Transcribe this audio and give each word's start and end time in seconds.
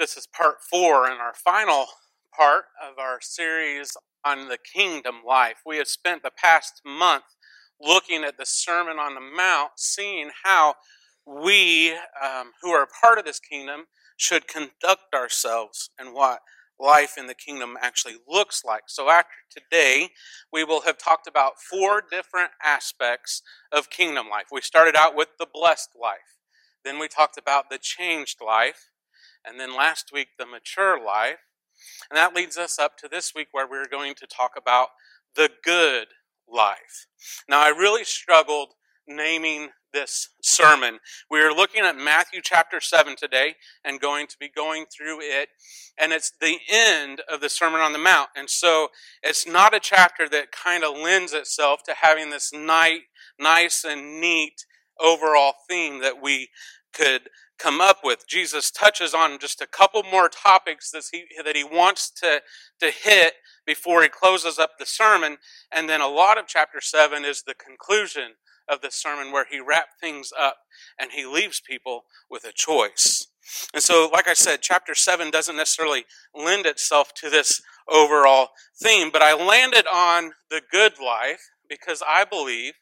This 0.00 0.16
is 0.16 0.26
part 0.26 0.62
four 0.62 1.04
and 1.04 1.20
our 1.20 1.34
final 1.34 1.84
part 2.34 2.64
of 2.82 2.98
our 2.98 3.18
series 3.20 3.98
on 4.24 4.48
the 4.48 4.56
kingdom 4.56 5.16
life. 5.26 5.56
We 5.66 5.76
have 5.76 5.88
spent 5.88 6.22
the 6.22 6.30
past 6.30 6.80
month 6.86 7.24
looking 7.78 8.24
at 8.24 8.38
the 8.38 8.46
Sermon 8.46 8.98
on 8.98 9.14
the 9.14 9.20
Mount, 9.20 9.72
seeing 9.76 10.30
how 10.42 10.76
we 11.26 11.92
um, 11.92 12.52
who 12.62 12.70
are 12.70 12.88
part 13.02 13.18
of 13.18 13.26
this 13.26 13.40
kingdom 13.40 13.82
should 14.16 14.48
conduct 14.48 15.12
ourselves 15.14 15.90
and 15.98 16.14
what 16.14 16.40
life 16.80 17.16
in 17.18 17.26
the 17.26 17.34
kingdom 17.34 17.76
actually 17.82 18.16
looks 18.26 18.64
like. 18.64 18.84
So, 18.86 19.10
after 19.10 19.34
today, 19.50 20.08
we 20.50 20.64
will 20.64 20.80
have 20.80 20.96
talked 20.96 21.26
about 21.26 21.60
four 21.60 22.02
different 22.10 22.52
aspects 22.64 23.42
of 23.70 23.90
kingdom 23.90 24.30
life. 24.30 24.46
We 24.50 24.62
started 24.62 24.96
out 24.96 25.14
with 25.14 25.28
the 25.38 25.46
blessed 25.52 25.90
life, 26.00 26.38
then 26.86 26.98
we 26.98 27.06
talked 27.06 27.36
about 27.36 27.68
the 27.68 27.76
changed 27.78 28.38
life, 28.42 28.89
and 29.44 29.58
then 29.58 29.74
last 29.74 30.10
week, 30.12 30.28
the 30.38 30.46
mature 30.46 31.02
life. 31.02 31.38
And 32.10 32.16
that 32.16 32.34
leads 32.34 32.56
us 32.58 32.78
up 32.78 32.98
to 32.98 33.08
this 33.08 33.32
week 33.34 33.48
where 33.52 33.66
we're 33.68 33.88
going 33.88 34.14
to 34.16 34.26
talk 34.26 34.52
about 34.56 34.88
the 35.34 35.50
good 35.64 36.08
life. 36.46 37.06
Now, 37.48 37.60
I 37.60 37.68
really 37.68 38.04
struggled 38.04 38.74
naming 39.06 39.70
this 39.92 40.28
sermon. 40.42 40.98
We 41.30 41.40
are 41.40 41.52
looking 41.52 41.82
at 41.82 41.96
Matthew 41.96 42.40
chapter 42.42 42.80
7 42.80 43.16
today 43.16 43.56
and 43.84 44.00
going 44.00 44.26
to 44.28 44.36
be 44.38 44.48
going 44.48 44.84
through 44.86 45.20
it. 45.20 45.48
And 45.98 46.12
it's 46.12 46.32
the 46.40 46.58
end 46.70 47.22
of 47.28 47.40
the 47.40 47.48
Sermon 47.48 47.80
on 47.80 47.92
the 47.92 47.98
Mount. 47.98 48.28
And 48.36 48.48
so 48.48 48.88
it's 49.22 49.48
not 49.48 49.74
a 49.74 49.80
chapter 49.80 50.28
that 50.28 50.52
kind 50.52 50.84
of 50.84 50.96
lends 50.96 51.32
itself 51.32 51.82
to 51.84 51.94
having 52.00 52.30
this 52.30 52.52
nice 52.52 53.84
and 53.84 54.20
neat 54.20 54.64
overall 55.00 55.54
theme 55.68 56.00
that 56.02 56.22
we 56.22 56.50
could 56.92 57.28
come 57.58 57.80
up 57.80 57.98
with. 58.02 58.26
Jesus 58.26 58.70
touches 58.70 59.14
on 59.14 59.38
just 59.38 59.60
a 59.60 59.66
couple 59.66 60.02
more 60.02 60.28
topics 60.28 60.90
that 60.90 61.04
he, 61.12 61.24
that 61.44 61.56
he 61.56 61.64
wants 61.64 62.10
to, 62.10 62.42
to 62.80 62.90
hit 62.90 63.34
before 63.66 64.02
he 64.02 64.08
closes 64.08 64.58
up 64.58 64.72
the 64.78 64.86
sermon. 64.86 65.36
And 65.70 65.88
then 65.88 66.00
a 66.00 66.08
lot 66.08 66.38
of 66.38 66.46
chapter 66.46 66.80
7 66.80 67.24
is 67.24 67.42
the 67.42 67.54
conclusion 67.54 68.32
of 68.68 68.80
the 68.80 68.90
sermon 68.90 69.32
where 69.32 69.46
he 69.50 69.60
wraps 69.60 69.92
things 70.00 70.32
up 70.38 70.58
and 70.98 71.10
he 71.12 71.26
leaves 71.26 71.60
people 71.60 72.04
with 72.30 72.44
a 72.44 72.52
choice. 72.52 73.26
And 73.74 73.82
so, 73.82 74.08
like 74.12 74.28
I 74.28 74.34
said, 74.34 74.60
chapter 74.62 74.94
7 74.94 75.30
doesn't 75.30 75.56
necessarily 75.56 76.04
lend 76.34 76.66
itself 76.66 77.12
to 77.14 77.28
this 77.28 77.60
overall 77.88 78.50
theme, 78.80 79.10
but 79.12 79.22
I 79.22 79.34
landed 79.34 79.86
on 79.92 80.32
the 80.50 80.62
good 80.70 80.92
life 81.04 81.50
because 81.68 82.02
I 82.06 82.24
believe 82.24 82.74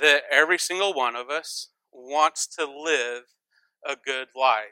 that 0.00 0.22
every 0.30 0.58
single 0.58 0.94
one 0.94 1.16
of 1.16 1.28
us 1.28 1.68
wants 2.00 2.46
to 2.58 2.64
live 2.64 3.22
a 3.86 3.96
good 3.96 4.28
life. 4.36 4.64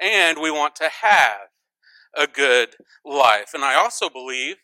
And 0.00 0.38
we 0.40 0.50
want 0.50 0.76
to 0.76 0.88
have 1.02 1.48
a 2.16 2.26
good 2.26 2.76
life. 3.04 3.50
And 3.54 3.64
I 3.64 3.74
also 3.74 4.08
believe 4.08 4.56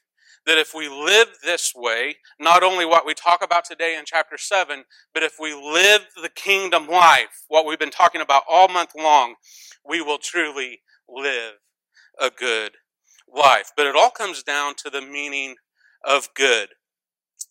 that 0.47 0.59
if 0.59 0.75
we 0.75 0.89
live 0.89 1.29
this 1.45 1.73
way, 1.75 2.17
not 2.41 2.63
only 2.63 2.85
what 2.85 3.07
we 3.07 3.15
talk 3.15 3.45
about 3.45 3.65
today 3.65 3.97
in 3.97 4.05
chapter 4.05 4.37
7, 4.37 4.85
but 5.15 5.23
if 5.23 5.35
we 5.41 5.55
live 5.55 6.07
the 6.21 6.29
kingdom 6.29 6.89
life, 6.89 7.45
what 7.49 7.65
we've 7.65 7.79
been 7.79 7.91
talking 7.91 8.21
about 8.21 8.43
all 8.51 8.69
month 8.69 8.93
long, 8.97 9.35
we 9.89 10.01
will 10.01 10.19
truly 10.19 10.81
live 11.09 11.55
a 12.21 12.31
good 12.31 12.73
life. 13.33 13.71
But 13.77 13.87
it 13.87 13.97
all 13.97 14.11
comes 14.11 14.43
down 14.43 14.75
to 14.77 14.91
the 14.91 15.01
meaning 15.01 15.57
of 16.05 16.29
good. 16.35 16.71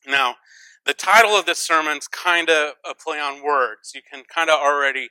Now, 0.08 0.36
the 0.86 0.94
title 0.94 1.32
of 1.32 1.46
this 1.46 1.60
sermon's 1.60 2.08
kind 2.08 2.50
of 2.50 2.74
a 2.90 2.96
play 2.96 3.20
on 3.20 3.44
words. 3.44 3.92
You 3.94 4.02
can 4.12 4.24
kind 4.34 4.50
of 4.50 4.60
already 4.60 5.10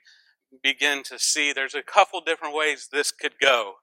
begin 0.63 1.03
to 1.05 1.19
see 1.19 1.53
there's 1.53 1.75
a 1.75 1.83
couple 1.83 2.21
different 2.21 2.55
ways 2.55 2.89
this 2.91 3.13
could 3.13 3.35
go. 3.41 3.75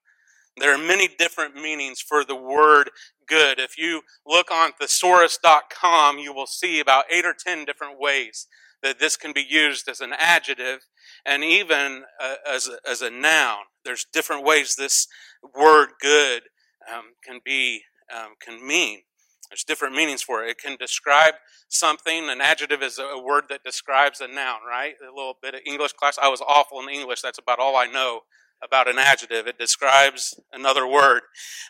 There 0.58 0.74
are 0.74 0.78
many 0.78 1.08
different 1.08 1.56
meanings 1.56 2.02
for 2.02 2.26
the 2.26 2.36
word 2.36 2.90
good. 3.28 3.60
If 3.60 3.78
you 3.78 4.02
look 4.26 4.52
on 4.52 4.72
thesaurus.com, 4.82 6.18
you 6.18 6.34
will 6.34 6.48
see 6.48 6.80
about 6.80 7.06
eight 7.12 7.26
or 7.26 7.36
ten 7.38 7.64
different 7.64 8.00
ways 8.00 8.48
that 8.82 9.00
this 9.00 9.18
can 9.18 9.34
be 9.34 9.46
used 9.48 9.88
as 9.88 10.02
an 10.02 10.14
adjective 10.18 10.80
and 11.26 11.44
even 11.44 12.04
uh, 12.22 12.36
as, 12.50 12.68
a, 12.68 12.78
as 12.90 13.02
a 13.02 13.10
noun. 13.10 13.60
There's 13.86 14.06
different 14.12 14.44
ways 14.44 14.76
this 14.76 15.08
word 15.56 15.90
good 16.02 16.44
um, 16.92 17.04
can 17.24 17.40
be, 17.44 17.84
um, 18.16 18.34
can 18.40 18.66
mean. 18.66 19.02
There's 19.50 19.64
different 19.64 19.96
meanings 19.96 20.22
for 20.22 20.44
it. 20.44 20.52
It 20.52 20.58
can 20.58 20.76
describe 20.78 21.36
something. 21.70 22.30
An 22.30 22.42
adjective 22.42 22.82
is 22.82 23.00
a 23.00 23.22
word 23.22 23.46
that 23.50 23.64
describes 23.64 24.22
a 24.22 24.28
noun, 24.28 24.60
right? 24.68 24.96
A 25.02 25.16
little 25.16 25.36
bit 25.42 25.56
of 25.56 25.62
English 25.66 25.94
class. 25.94 26.18
I 26.22 26.30
was 26.30 26.42
awful 26.42 26.82
in 26.82 26.90
English. 26.90 27.22
That's 27.22 27.40
about 27.40 27.60
all 27.60 27.76
I 27.76 27.88
know 27.88 28.22
about 28.64 28.88
an 28.88 28.98
adjective. 28.98 29.48
It 29.48 29.58
describes 29.58 30.40
another 30.52 30.88
word. 30.88 31.22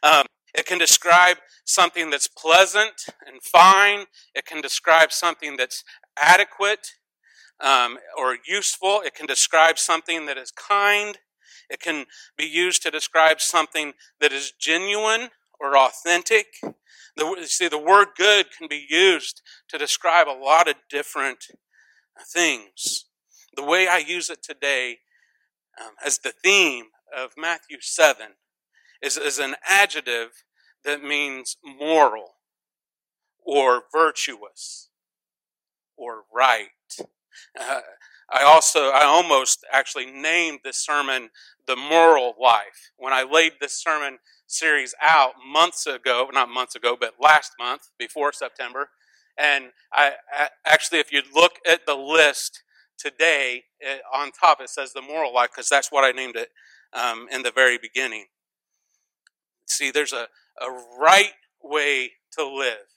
Um, 0.04 0.26
it 0.56 0.66
can 0.66 0.80
describe 0.80 1.38
something 1.66 2.10
that's 2.10 2.28
pleasant 2.28 3.06
and 3.28 3.44
fine. 3.44 4.06
It 4.34 4.46
can 4.46 4.62
describe 4.62 5.12
something 5.12 5.58
that's 5.58 5.84
adequate 6.20 6.88
um, 7.60 7.98
or 8.18 8.38
useful. 8.48 9.02
It 9.06 9.14
can 9.14 9.28
describe 9.28 9.78
something 9.78 10.26
that 10.26 10.38
is 10.38 10.52
kind. 10.52 11.18
It 11.70 11.80
can 11.80 12.06
be 12.38 12.46
used 12.46 12.82
to 12.84 12.92
describe 12.92 13.42
something 13.42 13.94
that 14.22 14.32
is 14.32 14.52
genuine 14.52 15.30
or 15.60 15.78
authentic. 15.78 16.48
The, 17.16 17.36
see, 17.46 17.68
the 17.68 17.78
word 17.78 18.10
good 18.16 18.48
can 18.58 18.68
be 18.68 18.86
used 18.90 19.42
to 19.70 19.78
describe 19.78 20.28
a 20.28 20.40
lot 20.40 20.68
of 20.68 20.76
different 20.90 21.46
things. 22.34 23.06
The 23.56 23.64
way 23.64 23.88
I 23.88 23.98
use 23.98 24.30
it 24.30 24.44
today 24.44 25.00
um, 25.82 25.92
as 26.06 26.20
the 26.20 26.34
theme 26.44 26.86
of 27.16 27.32
Matthew 27.38 27.78
7 27.82 28.28
is, 29.02 29.18
is 29.18 29.40
an 29.40 29.56
adjective 29.68 30.44
that 30.84 31.04
means 31.04 31.58
moral 31.64 32.36
or 33.46 33.84
virtuous 33.92 34.90
or 35.96 36.24
right. 36.34 36.70
Uh, 37.60 37.82
I 38.30 38.44
also, 38.44 38.90
I 38.90 39.04
almost 39.04 39.66
actually 39.72 40.06
named 40.06 40.60
this 40.64 40.78
sermon 40.78 41.30
The 41.66 41.76
Moral 41.78 42.34
Life. 42.40 42.92
When 42.98 43.14
I 43.14 43.24
laid 43.24 43.54
this 43.60 43.82
sermon 43.82 44.20
series 44.48 44.94
out 45.02 45.34
months 45.46 45.88
ago, 45.88 46.30
not 46.34 46.50
months 46.50 46.76
ago, 46.76 46.98
but 47.00 47.14
last 47.22 47.54
month 47.58 47.90
before 47.98 48.34
September. 48.34 48.90
And 49.38 49.66
I, 49.94 50.14
actually, 50.66 51.00
if 51.00 51.12
you 51.12 51.22
look 51.34 51.54
at 51.66 51.86
the 51.86 51.96
list 51.96 52.64
today, 52.98 53.64
it, 53.80 54.02
on 54.14 54.32
top 54.32 54.60
it 54.62 54.70
says 54.70 54.92
the 54.94 55.02
moral 55.02 55.34
life 55.34 55.52
because 55.52 55.70
that's 55.70 55.92
what 55.92 56.04
I 56.04 56.12
named 56.12 56.36
it 56.36 56.50
um, 56.94 57.28
in 57.32 57.44
the 57.44 57.52
very 57.52 57.78
beginning. 57.78 58.26
See, 59.68 59.92
there's 59.92 60.14
a, 60.14 60.28
a 60.62 60.72
right 61.00 61.34
way 61.62 62.12
to 62.34 62.46
live, 62.46 62.88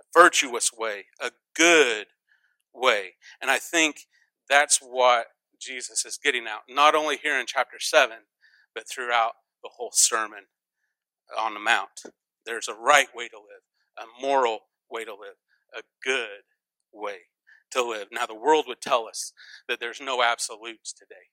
a 0.00 0.04
virtuous 0.12 0.70
way, 0.72 1.06
a 1.20 1.30
good 1.54 2.06
way. 2.74 3.14
And 3.40 3.50
I 3.50 3.58
think 3.58 4.06
that's 4.48 4.78
what 4.78 5.26
Jesus 5.60 6.04
is 6.04 6.18
getting 6.22 6.46
out, 6.46 6.62
not 6.68 6.94
only 6.94 7.16
here 7.16 7.38
in 7.38 7.46
chapter 7.46 7.78
7, 7.78 8.16
but 8.74 8.88
throughout 8.88 9.32
the 9.62 9.70
whole 9.76 9.90
sermon 9.92 10.44
on 11.38 11.54
the 11.54 11.60
Mount. 11.60 12.02
There's 12.46 12.68
a 12.68 12.74
right 12.74 13.08
way 13.14 13.28
to 13.28 13.36
live, 13.36 13.62
a 13.98 14.22
moral 14.22 14.60
way 14.90 15.04
to 15.04 15.12
live, 15.12 15.36
a 15.76 15.82
good 16.02 16.44
way 16.92 17.18
to 17.72 17.82
live. 17.82 18.08
Now, 18.10 18.26
the 18.26 18.34
world 18.34 18.64
would 18.68 18.80
tell 18.80 19.06
us 19.06 19.32
that 19.68 19.80
there's 19.80 20.00
no 20.00 20.22
absolutes 20.22 20.92
today. 20.92 21.28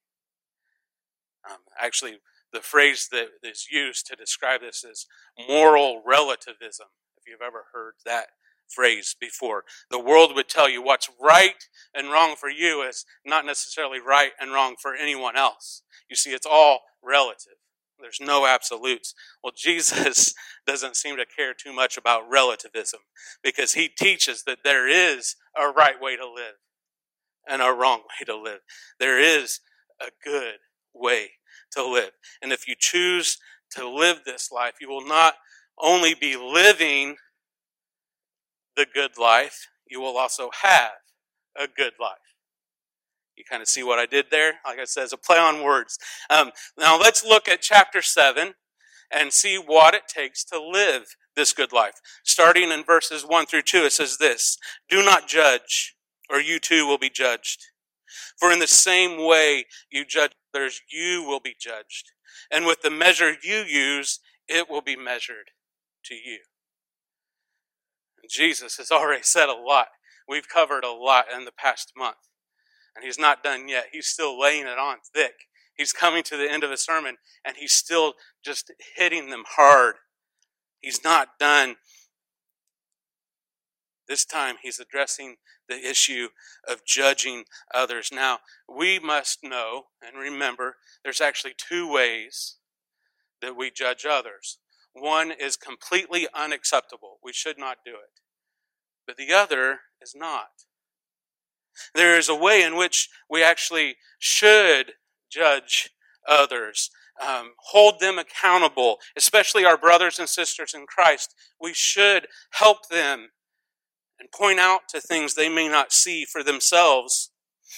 Um, 1.49 1.59
actually, 1.79 2.17
the 2.51 2.61
phrase 2.61 3.07
that 3.11 3.27
is 3.43 3.67
used 3.71 4.07
to 4.07 4.15
describe 4.15 4.61
this 4.61 4.83
is 4.83 5.07
moral 5.47 6.01
relativism, 6.05 6.87
if 7.17 7.23
you've 7.27 7.45
ever 7.45 7.65
heard 7.73 7.93
that 8.05 8.27
phrase 8.69 9.15
before. 9.19 9.63
The 9.89 9.99
world 9.99 10.35
would 10.35 10.49
tell 10.49 10.69
you 10.69 10.81
what's 10.81 11.09
right 11.21 11.63
and 11.94 12.12
wrong 12.12 12.35
for 12.35 12.50
you 12.50 12.81
is 12.81 13.06
not 13.25 13.45
necessarily 13.45 14.00
right 14.00 14.31
and 14.39 14.51
wrong 14.51 14.75
for 14.81 14.95
anyone 14.95 15.38
else. 15.38 15.81
You 16.09 16.15
see, 16.15 16.31
it's 16.31 16.47
all 16.50 16.81
relative. 17.03 17.53
There's 18.00 18.19
no 18.21 18.45
absolutes. 18.45 19.13
Well, 19.44 19.53
Jesus 19.57 20.33
doesn't 20.67 20.95
seem 20.95 21.17
to 21.17 21.25
care 21.25 21.53
too 21.53 21.73
much 21.73 21.97
about 21.97 22.29
relativism 22.29 23.01
because 23.44 23.73
he 23.73 23.88
teaches 23.88 24.44
that 24.44 24.59
there 24.63 24.88
is 24.88 25.35
a 25.59 25.69
right 25.69 26.00
way 26.00 26.15
to 26.15 26.25
live 26.25 26.56
and 27.47 27.61
a 27.61 27.71
wrong 27.71 28.00
way 28.00 28.25
to 28.25 28.38
live. 28.38 28.59
There 29.00 29.19
is 29.19 29.59
a 30.01 30.09
good 30.23 30.56
way 30.94 31.31
to 31.71 31.85
live. 31.85 32.11
And 32.41 32.51
if 32.51 32.68
you 32.68 32.75
choose 32.77 33.38
to 33.71 33.88
live 33.88 34.21
this 34.25 34.51
life, 34.51 34.75
you 34.81 34.89
will 34.89 35.06
not 35.06 35.35
only 35.79 36.13
be 36.13 36.35
living 36.35 37.18
the 38.75 38.86
good 38.92 39.18
life, 39.18 39.68
you 39.89 40.00
will 40.00 40.18
also 40.18 40.50
have 40.62 40.92
a 41.57 41.68
good 41.68 41.94
life. 42.00 42.18
You 43.36 43.44
kind 43.50 43.62
of 43.62 43.68
see 43.68 43.83
what 43.83 44.00
I 44.00 44.06
did 44.06 44.27
there? 44.31 44.56
Like 44.66 44.80
I 44.80 44.86
said, 44.86 45.04
it's 45.04 45.13
a 45.13 45.18
play 45.18 45.38
on 45.38 45.63
words. 45.63 45.98
Um, 46.30 46.51
now 46.77 46.98
let's 46.98 47.24
look 47.24 47.48
at 47.50 47.62
chapter 47.62 48.01
7 48.01 48.54
and 49.12 49.33
see 49.33 49.57
what 49.57 49.94
it 49.94 50.07
takes 50.07 50.44
to 50.45 50.62
live 50.62 51.16
this 51.36 51.54
good 51.54 51.74
life. 51.74 51.95
Starting 52.24 52.72
in 52.72 52.83
verses 52.83 53.25
1 53.25 53.45
through 53.45 53.63
2, 53.63 53.86
it 53.86 53.92
says 53.92 54.18
this 54.18 54.57
Do 54.89 55.04
not 55.04 55.28
judge, 55.28 55.95
or 56.30 56.39
you 56.39 56.60
too 56.60 56.88
will 56.88 56.98
be 56.98 57.10
judged. 57.10 57.68
For 58.38 58.51
in 58.51 58.60
the 58.60 58.68
same 58.68 59.25
way 59.25 59.66
you 59.89 60.06
judge 60.06 60.31
others, 60.54 60.81
you 60.89 61.24
will 61.24 61.39
be 61.39 61.56
judged. 61.60 62.12
And 62.51 62.66
with 62.66 62.81
the 62.81 62.92
measure 62.92 63.33
you 63.44 63.60
use, 63.60 64.19
it 64.48 64.69
will 64.69 64.81
be 64.81 64.95
measured 64.95 65.51
to 66.06 66.16
you. 66.16 66.39
Jesus 68.30 68.77
has 68.77 68.92
already 68.92 69.24
said 69.24 69.50
a 69.50 69.54
lot. 69.54 69.88
We've 70.27 70.48
covered 70.48 70.83
a 70.83 70.92
lot 70.92 71.25
in 71.36 71.45
the 71.45 71.51
past 71.51 71.94
month. 71.98 72.18
And 72.95 73.04
he's 73.04 73.19
not 73.19 73.44
done 73.44 73.68
yet. 73.68 73.88
He's 73.92 74.07
still 74.07 74.39
laying 74.39 74.68
it 74.68 74.80
on 74.80 74.98
thick. 75.13 75.33
He's 75.75 75.92
coming 75.92 76.24
to 76.24 76.38
the 76.38 76.50
end 76.50 76.63
of 76.63 76.72
his 76.72 76.81
sermon 76.81 77.18
and 77.44 77.57
he's 77.57 77.74
still 77.74 78.13
just 78.44 78.72
hitting 78.95 79.30
them 79.30 79.44
hard. 79.45 79.95
He's 80.80 81.04
not 81.04 81.38
done. 81.39 81.75
This 84.07 84.24
time 84.24 84.56
he's 84.62 84.80
addressing 84.80 85.36
the 85.68 85.78
issue 85.78 86.30
of 86.68 86.86
judging 86.86 87.44
others. 87.74 88.12
Now, 88.13 88.39
we 88.74 89.00
must 89.00 89.39
know 89.44 89.86
and 90.01 90.18
remember 90.18 90.78
there's 91.04 91.21
actually 91.21 91.56
two 91.57 91.92
ways 91.92 92.57
that 93.42 93.57
we 93.57 93.71
judge 93.71 94.06
others. 94.06 94.60
One 94.95 95.31
is 95.31 95.57
completely 95.57 96.27
unacceptable. 96.33 97.19
We 97.24 97.33
should 97.33 97.59
not 97.59 97.80
do 97.86 97.92
it. 97.92 98.21
But 99.06 99.18
the 99.18 99.33
other 99.33 99.80
is 100.01 100.13
not. 100.15 100.47
There 101.94 102.18
is 102.18 102.30
a 102.30 102.36
way 102.36 102.63
in 102.63 102.77
which 102.77 103.09
we 103.30 103.44
actually 103.44 103.97
should 104.19 104.94
judge 105.30 105.89
others, 106.27 106.89
um, 107.21 107.51
hold 107.57 108.00
them 108.00 108.18
accountable, 108.18 108.97
especially 109.18 109.65
our 109.65 109.77
brothers 109.77 110.18
and 110.18 110.30
sisters 110.30 110.74
in 110.74 110.86
Christ. 110.88 111.36
We 111.62 111.74
should 111.74 112.27
help 112.51 112.88
them 112.89 113.30
and 114.18 114.31
point 114.31 114.59
out 114.59 114.81
to 114.89 115.01
things 115.01 115.33
they 115.33 115.50
may 115.50 115.68
not 115.68 115.92
see 115.92 116.24
for 116.24 116.42
themselves. 116.42 117.31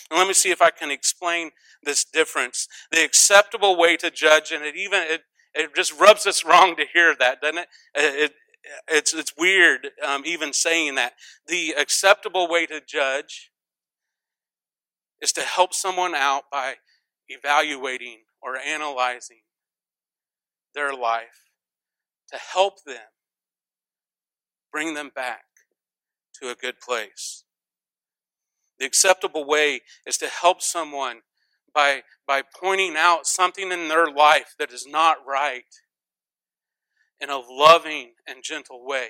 And 0.10 0.20
let 0.20 0.28
me 0.28 0.34
see 0.34 0.52
if 0.52 0.62
I 0.62 0.70
can 0.70 0.92
explain 0.92 1.52
this 1.82 2.06
difference. 2.06 2.68
The 2.92 3.04
acceptable 3.04 3.76
way 3.76 3.98
to 3.98 4.12
judge, 4.12 4.52
and 4.52 4.64
it 4.64 4.76
even 4.76 5.02
it, 5.02 5.22
it 5.58 5.76
just 5.76 6.00
rubs 6.00 6.26
us 6.26 6.46
wrong 6.46 6.76
to 6.76 6.86
hear 6.94 7.16
that, 7.20 7.42
doesn't 7.42 7.60
it? 7.60 7.68
It, 7.96 8.34
it's, 8.88 9.14
it's 9.14 9.34
weird 9.38 9.88
um, 10.06 10.24
even 10.26 10.54
saying 10.54 10.96
that. 10.96 11.14
The 11.48 11.74
acceptable 11.78 12.50
way 12.50 12.66
to 12.66 12.82
judge 12.86 13.52
is 15.22 15.32
to 15.34 15.42
help 15.42 15.74
someone 15.74 16.14
out 16.16 16.44
by 16.52 16.76
evaluating 17.28 18.20
or 18.42 18.58
analyzing 18.58 19.42
their 20.76 20.94
life, 20.94 21.50
to 22.32 22.38
help 22.38 22.84
them 22.86 22.98
bring 24.72 24.94
them 24.94 25.12
back 25.16 25.46
to 26.42 26.50
a 26.50 26.56
good 26.56 26.80
place. 26.80 27.44
The 28.80 28.86
acceptable 28.86 29.46
way 29.46 29.82
is 30.06 30.18
to 30.20 30.28
help 30.28 30.62
someone 30.62 31.22
by, 31.78 32.02
by 32.26 32.42
pointing 32.42 32.96
out 32.98 33.28
something 33.28 33.72
in 33.72 33.88
their 33.88 34.08
life 34.08 34.56
that 34.58 34.74
is 34.74 34.88
not 34.90 35.18
right 35.28 35.62
in 37.22 37.30
a 37.30 37.38
loving 37.38 38.14
and 38.28 38.44
gentle 38.44 38.84
way. 38.84 39.10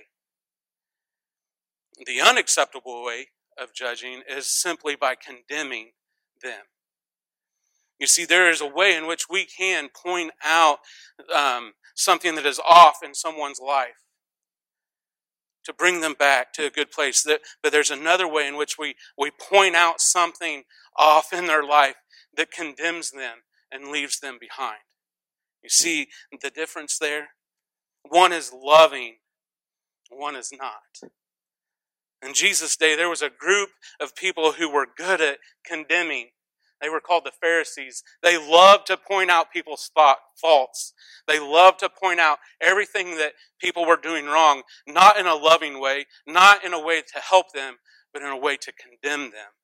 The 2.06 2.20
unacceptable 2.20 3.06
way 3.06 3.28
of 3.58 3.74
judging 3.74 4.22
is 4.30 4.48
simply 4.48 4.98
by 4.98 5.16
condemning 5.16 5.92
them. 6.44 6.66
You 8.02 8.06
see, 8.06 8.26
there 8.26 8.50
is 8.50 8.60
a 8.60 8.68
way 8.68 8.98
in 8.98 9.08
which 9.08 9.30
we 9.30 9.46
can 9.46 9.88
point 9.88 10.32
out 10.44 10.80
um, 11.34 11.72
something 11.96 12.36
that 12.36 12.46
is 12.46 12.60
off 12.68 12.98
in 13.02 13.16
someone's 13.16 13.62
life 13.66 14.04
to 15.64 15.74
bring 15.74 16.02
them 16.02 16.16
back 16.20 16.52
to 16.54 16.66
a 16.66 16.70
good 16.70 16.92
place. 16.92 17.26
But 17.64 17.72
there's 17.72 17.92
another 17.92 18.28
way 18.28 18.46
in 18.46 18.58
which 18.58 18.78
we, 18.78 18.96
we 19.18 19.32
point 19.32 19.76
out 19.76 20.02
something 20.02 20.64
off 20.98 21.32
in 21.32 21.46
their 21.48 21.64
life 21.64 21.96
that 22.38 22.52
condemns 22.52 23.12
them 23.12 23.40
and 23.72 23.92
leaves 23.92 24.20
them 24.20 24.38
behind. 24.40 24.80
You 25.64 25.70
see 25.70 26.08
the 26.42 26.50
difference 26.50 26.98
there? 26.98 27.30
One 28.08 28.32
is 28.32 28.54
loving, 28.54 29.16
one 30.10 30.36
is 30.36 30.52
not. 30.58 31.12
In 32.26 32.34
Jesus' 32.34 32.76
day, 32.76 32.96
there 32.96 33.10
was 33.10 33.22
a 33.22 33.30
group 33.30 33.70
of 34.00 34.16
people 34.16 34.54
who 34.54 34.70
were 34.70 34.88
good 34.98 35.22
at 35.22 35.40
condemning. 35.66 36.30
They 36.82 36.90
were 36.90 37.00
called 37.00 37.26
the 37.26 37.32
Pharisees. 37.42 38.04
They 38.24 38.38
loved 38.38 38.88
to 38.88 38.98
point 38.98 39.30
out 39.30 39.52
people's 39.52 39.90
thought, 39.94 40.18
faults. 40.40 40.94
They 41.28 41.40
loved 41.40 41.80
to 41.80 41.90
point 41.90 42.20
out 42.20 42.38
everything 42.62 43.18
that 43.18 43.34
people 43.60 43.86
were 43.86 43.98
doing 43.98 44.26
wrong, 44.26 44.64
not 44.88 45.20
in 45.20 45.28
a 45.28 45.36
loving 45.36 45.80
way, 45.80 46.06
not 46.26 46.64
in 46.64 46.74
a 46.74 46.84
way 46.84 47.02
to 47.02 47.20
help 47.20 47.48
them, 47.54 47.78
but 48.14 48.22
in 48.22 48.30
a 48.30 48.38
way 48.38 48.58
to 48.58 48.72
condemn 48.72 49.32
them. 49.32 49.57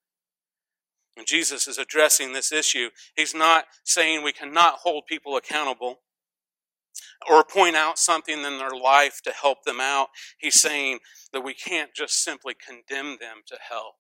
Jesus 1.26 1.68
is 1.68 1.78
addressing 1.78 2.34
this 2.34 2.52
issue. 2.52 2.90
He's 3.16 3.36
not 3.36 3.66
saying 3.84 4.24
we 4.24 4.32
cannot 4.32 4.80
hold 4.80 5.06
people 5.08 5.38
accountable 5.38 6.00
or 7.30 7.44
point 7.44 7.76
out 7.76 8.00
something 8.00 8.44
in 8.44 8.58
their 8.58 8.72
life 8.72 9.22
to 9.24 9.32
help 9.32 9.64
them 9.64 9.80
out. 9.80 10.10
He's 10.38 10.60
saying 10.60 11.00
that 11.32 11.42
we 11.42 11.54
can't 11.54 11.94
just 11.94 12.24
simply 12.24 12.56
condemn 12.56 13.18
them 13.20 13.42
to 13.48 13.58
hell. 13.70 13.96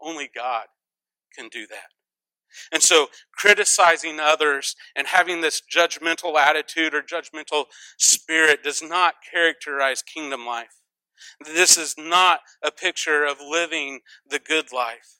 Only 0.00 0.30
God 0.34 0.66
can 1.36 1.48
do 1.48 1.66
that. 1.66 1.90
And 2.72 2.82
so, 2.82 3.08
criticizing 3.32 4.18
others 4.18 4.76
and 4.94 5.06
having 5.06 5.40
this 5.40 5.60
judgmental 5.60 6.36
attitude 6.36 6.94
or 6.94 7.02
judgmental 7.02 7.66
spirit 7.98 8.62
does 8.62 8.82
not 8.82 9.16
characterize 9.30 10.02
kingdom 10.02 10.46
life. 10.46 10.80
This 11.44 11.76
is 11.76 11.96
not 11.98 12.40
a 12.62 12.70
picture 12.70 13.24
of 13.24 13.38
living 13.40 14.00
the 14.28 14.38
good 14.38 14.72
life. 14.72 15.16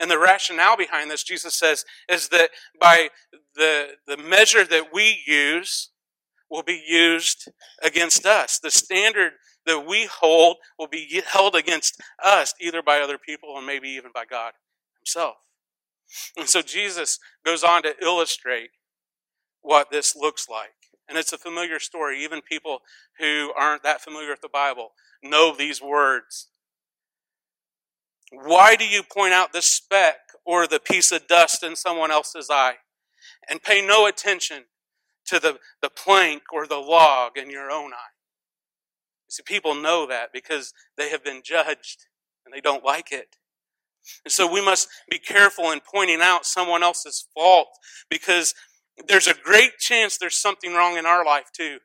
And 0.00 0.10
the 0.10 0.18
rationale 0.18 0.76
behind 0.76 1.10
this, 1.10 1.22
Jesus 1.22 1.54
says, 1.54 1.84
is 2.08 2.28
that 2.28 2.50
by 2.80 3.10
the, 3.54 3.90
the 4.06 4.16
measure 4.16 4.64
that 4.64 4.92
we 4.92 5.22
use, 5.26 5.90
will 6.50 6.62
be 6.62 6.82
used 6.86 7.48
against 7.82 8.26
us. 8.26 8.58
The 8.58 8.70
standard 8.70 9.32
that 9.66 9.86
we 9.86 10.06
hold 10.06 10.58
will 10.78 10.88
be 10.88 11.22
held 11.26 11.54
against 11.54 12.00
us, 12.22 12.54
either 12.60 12.82
by 12.82 13.00
other 13.00 13.18
people 13.18 13.48
or 13.48 13.62
maybe 13.62 13.88
even 13.88 14.12
by 14.14 14.24
God 14.24 14.52
Himself. 14.98 15.36
And 16.36 16.48
so 16.48 16.62
Jesus 16.62 17.18
goes 17.44 17.64
on 17.64 17.82
to 17.82 17.94
illustrate 18.00 18.70
what 19.62 19.90
this 19.90 20.14
looks 20.14 20.48
like. 20.48 20.70
And 21.08 21.18
it's 21.18 21.32
a 21.32 21.38
familiar 21.38 21.80
story. 21.80 22.22
Even 22.22 22.40
people 22.42 22.80
who 23.18 23.52
aren't 23.56 23.82
that 23.82 24.00
familiar 24.00 24.30
with 24.30 24.40
the 24.40 24.48
Bible 24.48 24.90
know 25.22 25.54
these 25.54 25.82
words. 25.82 26.48
Why 28.32 28.76
do 28.76 28.86
you 28.86 29.02
point 29.02 29.32
out 29.32 29.52
the 29.52 29.62
speck 29.62 30.16
or 30.44 30.66
the 30.66 30.80
piece 30.80 31.12
of 31.12 31.26
dust 31.26 31.62
in 31.62 31.76
someone 31.76 32.10
else's 32.10 32.48
eye 32.50 32.76
and 33.48 33.62
pay 33.62 33.84
no 33.84 34.06
attention 34.06 34.64
to 35.26 35.40
the, 35.40 35.58
the 35.82 35.90
plank 35.90 36.42
or 36.52 36.66
the 36.66 36.76
log 36.76 37.32
in 37.36 37.50
your 37.50 37.70
own 37.70 37.92
eye. 37.92 38.14
See, 39.28 39.42
people 39.44 39.74
know 39.74 40.06
that 40.06 40.32
because 40.32 40.72
they 40.96 41.10
have 41.10 41.24
been 41.24 41.42
judged 41.44 42.06
and 42.44 42.54
they 42.54 42.60
don't 42.60 42.84
like 42.84 43.10
it. 43.10 43.36
And 44.24 44.30
so 44.30 44.50
we 44.50 44.64
must 44.64 44.88
be 45.10 45.18
careful 45.18 45.72
in 45.72 45.80
pointing 45.80 46.20
out 46.22 46.46
someone 46.46 46.84
else's 46.84 47.26
fault 47.34 47.68
because 48.08 48.54
there's 49.08 49.26
a 49.26 49.34
great 49.34 49.78
chance 49.78 50.16
there's 50.16 50.38
something 50.38 50.74
wrong 50.74 50.96
in 50.96 51.06
our 51.06 51.24
life 51.24 51.50
too. 51.52 51.78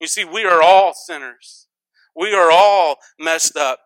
You 0.00 0.06
see, 0.06 0.24
we 0.24 0.44
are 0.44 0.62
all 0.62 0.92
sinners. 0.92 1.66
We 2.14 2.34
are 2.34 2.50
all 2.52 2.96
messed 3.18 3.56
up. 3.56 3.80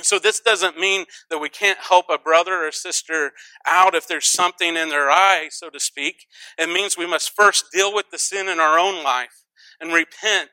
So 0.00 0.18
this 0.18 0.40
doesn't 0.40 0.78
mean 0.78 1.04
that 1.28 1.38
we 1.38 1.50
can't 1.50 1.78
help 1.78 2.06
a 2.08 2.18
brother 2.18 2.66
or 2.66 2.72
sister 2.72 3.32
out 3.66 3.94
if 3.94 4.08
there's 4.08 4.30
something 4.30 4.76
in 4.76 4.88
their 4.88 5.10
eye, 5.10 5.48
so 5.50 5.68
to 5.68 5.78
speak. 5.78 6.26
It 6.58 6.68
means 6.68 6.96
we 6.96 7.06
must 7.06 7.36
first 7.36 7.66
deal 7.72 7.94
with 7.94 8.06
the 8.10 8.18
sin 8.18 8.48
in 8.48 8.58
our 8.58 8.78
own 8.78 9.04
life 9.04 9.44
and 9.80 9.92
repent 9.92 10.50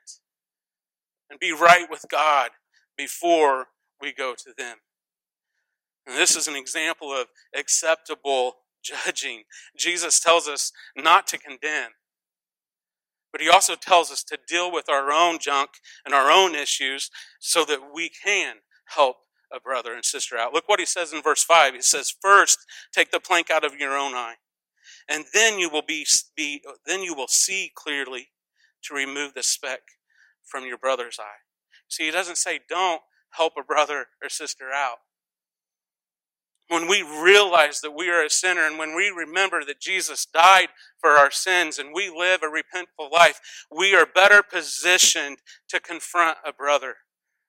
and 1.29 1.39
be 1.39 1.53
right 1.53 1.87
with 1.89 2.05
God 2.09 2.51
before 2.97 3.67
we 4.01 4.11
go 4.11 4.35
to 4.35 4.53
them. 4.57 4.77
And 6.05 6.17
this 6.17 6.35
is 6.35 6.47
an 6.47 6.55
example 6.55 7.13
of 7.13 7.27
acceptable 7.55 8.55
judging. 8.83 9.43
Jesus 9.77 10.19
tells 10.19 10.47
us 10.47 10.71
not 10.97 11.27
to 11.27 11.37
condemn, 11.37 11.91
but 13.31 13.41
he 13.41 13.49
also 13.49 13.75
tells 13.75 14.11
us 14.11 14.23
to 14.23 14.37
deal 14.47 14.71
with 14.71 14.89
our 14.89 15.11
own 15.11 15.39
junk 15.39 15.69
and 16.05 16.13
our 16.13 16.31
own 16.31 16.55
issues 16.55 17.09
so 17.39 17.63
that 17.65 17.93
we 17.93 18.09
can 18.09 18.55
help 18.95 19.17
a 19.53 19.59
brother 19.59 19.93
and 19.93 20.05
sister 20.05 20.37
out. 20.37 20.53
Look 20.53 20.67
what 20.67 20.79
he 20.79 20.85
says 20.85 21.13
in 21.13 21.21
verse 21.21 21.43
5. 21.43 21.73
He 21.73 21.81
says, 21.81 22.13
First, 22.21 22.59
take 22.93 23.11
the 23.11 23.19
plank 23.19 23.49
out 23.49 23.65
of 23.65 23.75
your 23.75 23.97
own 23.97 24.13
eye, 24.13 24.35
and 25.07 25.25
then 25.33 25.59
you 25.59 25.69
will 25.69 25.83
be, 25.85 26.05
be 26.35 26.63
then 26.85 27.01
you 27.01 27.13
will 27.15 27.27
see 27.27 27.71
clearly 27.75 28.29
to 28.83 28.93
remove 28.93 29.33
the 29.33 29.43
speck 29.43 29.81
from 30.45 30.65
your 30.65 30.77
brother's 30.77 31.19
eye. 31.19 31.43
See, 31.87 32.05
he 32.05 32.11
doesn't 32.11 32.37
say 32.37 32.59
don't 32.69 33.01
help 33.31 33.53
a 33.57 33.63
brother 33.63 34.07
or 34.21 34.29
sister 34.29 34.71
out. 34.73 34.97
When 36.67 36.87
we 36.87 37.01
realize 37.01 37.81
that 37.81 37.95
we 37.95 38.09
are 38.09 38.23
a 38.23 38.29
sinner 38.29 38.61
and 38.67 38.77
when 38.77 38.95
we 38.95 39.09
remember 39.09 39.65
that 39.65 39.81
Jesus 39.81 40.27
died 40.31 40.67
for 40.99 41.11
our 41.11 41.31
sins 41.31 41.79
and 41.79 41.89
we 41.93 42.11
live 42.15 42.41
a 42.43 42.45
repentful 42.45 43.11
life, 43.11 43.39
we 43.75 43.95
are 43.95 44.05
better 44.05 44.43
positioned 44.43 45.39
to 45.69 45.79
confront 45.79 46.37
a 46.45 46.53
brother 46.53 46.97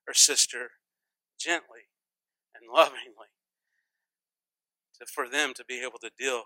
or 0.08 0.14
sister 0.14 0.70
gently 1.38 1.89
lovingly 2.74 3.30
to, 4.98 5.06
for 5.06 5.28
them 5.28 5.52
to 5.54 5.64
be 5.64 5.82
able 5.82 5.98
to 6.00 6.10
deal 6.18 6.44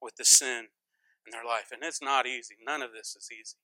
with 0.00 0.16
the 0.16 0.24
sin 0.24 0.68
in 1.26 1.30
their 1.32 1.44
life. 1.44 1.70
And 1.72 1.82
it's 1.82 2.02
not 2.02 2.26
easy. 2.26 2.54
None 2.64 2.82
of 2.82 2.90
this 2.92 3.16
is 3.16 3.28
easy. 3.32 3.56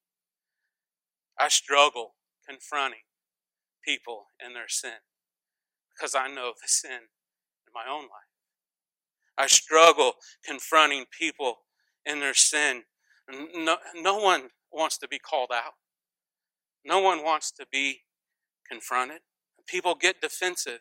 I 1.38 1.48
struggle 1.48 2.14
confronting 2.48 3.00
people 3.84 4.26
in 4.44 4.54
their 4.54 4.68
sin 4.68 5.00
because 5.94 6.14
I 6.14 6.28
know 6.28 6.52
the 6.60 6.68
sin 6.68 6.90
in 6.90 7.72
my 7.74 7.90
own 7.90 8.02
life. 8.02 8.30
I 9.38 9.46
struggle 9.46 10.14
confronting 10.44 11.06
people 11.18 11.60
in 12.04 12.20
their 12.20 12.34
sin. 12.34 12.82
No, 13.54 13.76
no 13.94 14.18
one 14.18 14.48
wants 14.72 14.98
to 14.98 15.08
be 15.08 15.18
called 15.18 15.50
out. 15.52 15.74
No 16.84 17.00
one 17.00 17.24
wants 17.24 17.50
to 17.52 17.66
be 17.70 18.00
confronted. 18.68 19.20
People 19.66 19.94
get 19.94 20.20
defensive. 20.20 20.80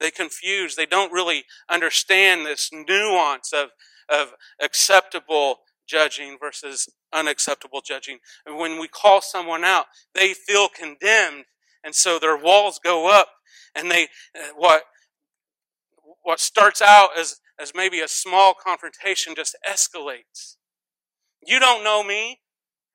They 0.00 0.10
confuse. 0.10 0.76
They 0.76 0.86
don't 0.86 1.12
really 1.12 1.44
understand 1.70 2.46
this 2.46 2.70
nuance 2.72 3.52
of, 3.52 3.68
of 4.08 4.32
acceptable 4.60 5.58
judging 5.86 6.36
versus 6.40 6.88
unacceptable 7.12 7.80
judging. 7.84 8.18
And 8.46 8.56
when 8.56 8.80
we 8.80 8.88
call 8.88 9.20
someone 9.20 9.64
out, 9.64 9.86
they 10.14 10.34
feel 10.34 10.68
condemned, 10.68 11.44
and 11.84 11.94
so 11.94 12.18
their 12.18 12.36
walls 12.36 12.80
go 12.82 13.10
up, 13.10 13.28
and 13.74 13.90
they 13.90 14.04
uh, 14.36 14.52
what 14.56 14.84
what 16.22 16.40
starts 16.40 16.80
out 16.80 17.10
as 17.18 17.40
as 17.60 17.72
maybe 17.74 18.00
a 18.00 18.08
small 18.08 18.54
confrontation 18.54 19.34
just 19.36 19.56
escalates. 19.68 20.56
You 21.46 21.60
don't 21.60 21.84
know 21.84 22.02
me, 22.02 22.40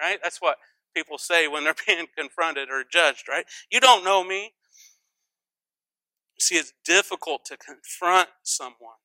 right? 0.01 0.19
That's 0.21 0.41
what 0.41 0.57
people 0.95 1.17
say 1.17 1.47
when 1.47 1.63
they're 1.63 1.75
being 1.87 2.07
confronted 2.17 2.69
or 2.69 2.83
judged, 2.89 3.27
right? 3.29 3.45
You 3.71 3.79
don't 3.79 4.03
know 4.03 4.23
me. 4.23 4.53
See, 6.39 6.55
it's 6.55 6.73
difficult 6.85 7.45
to 7.45 7.57
confront 7.57 8.29
someone. 8.43 9.01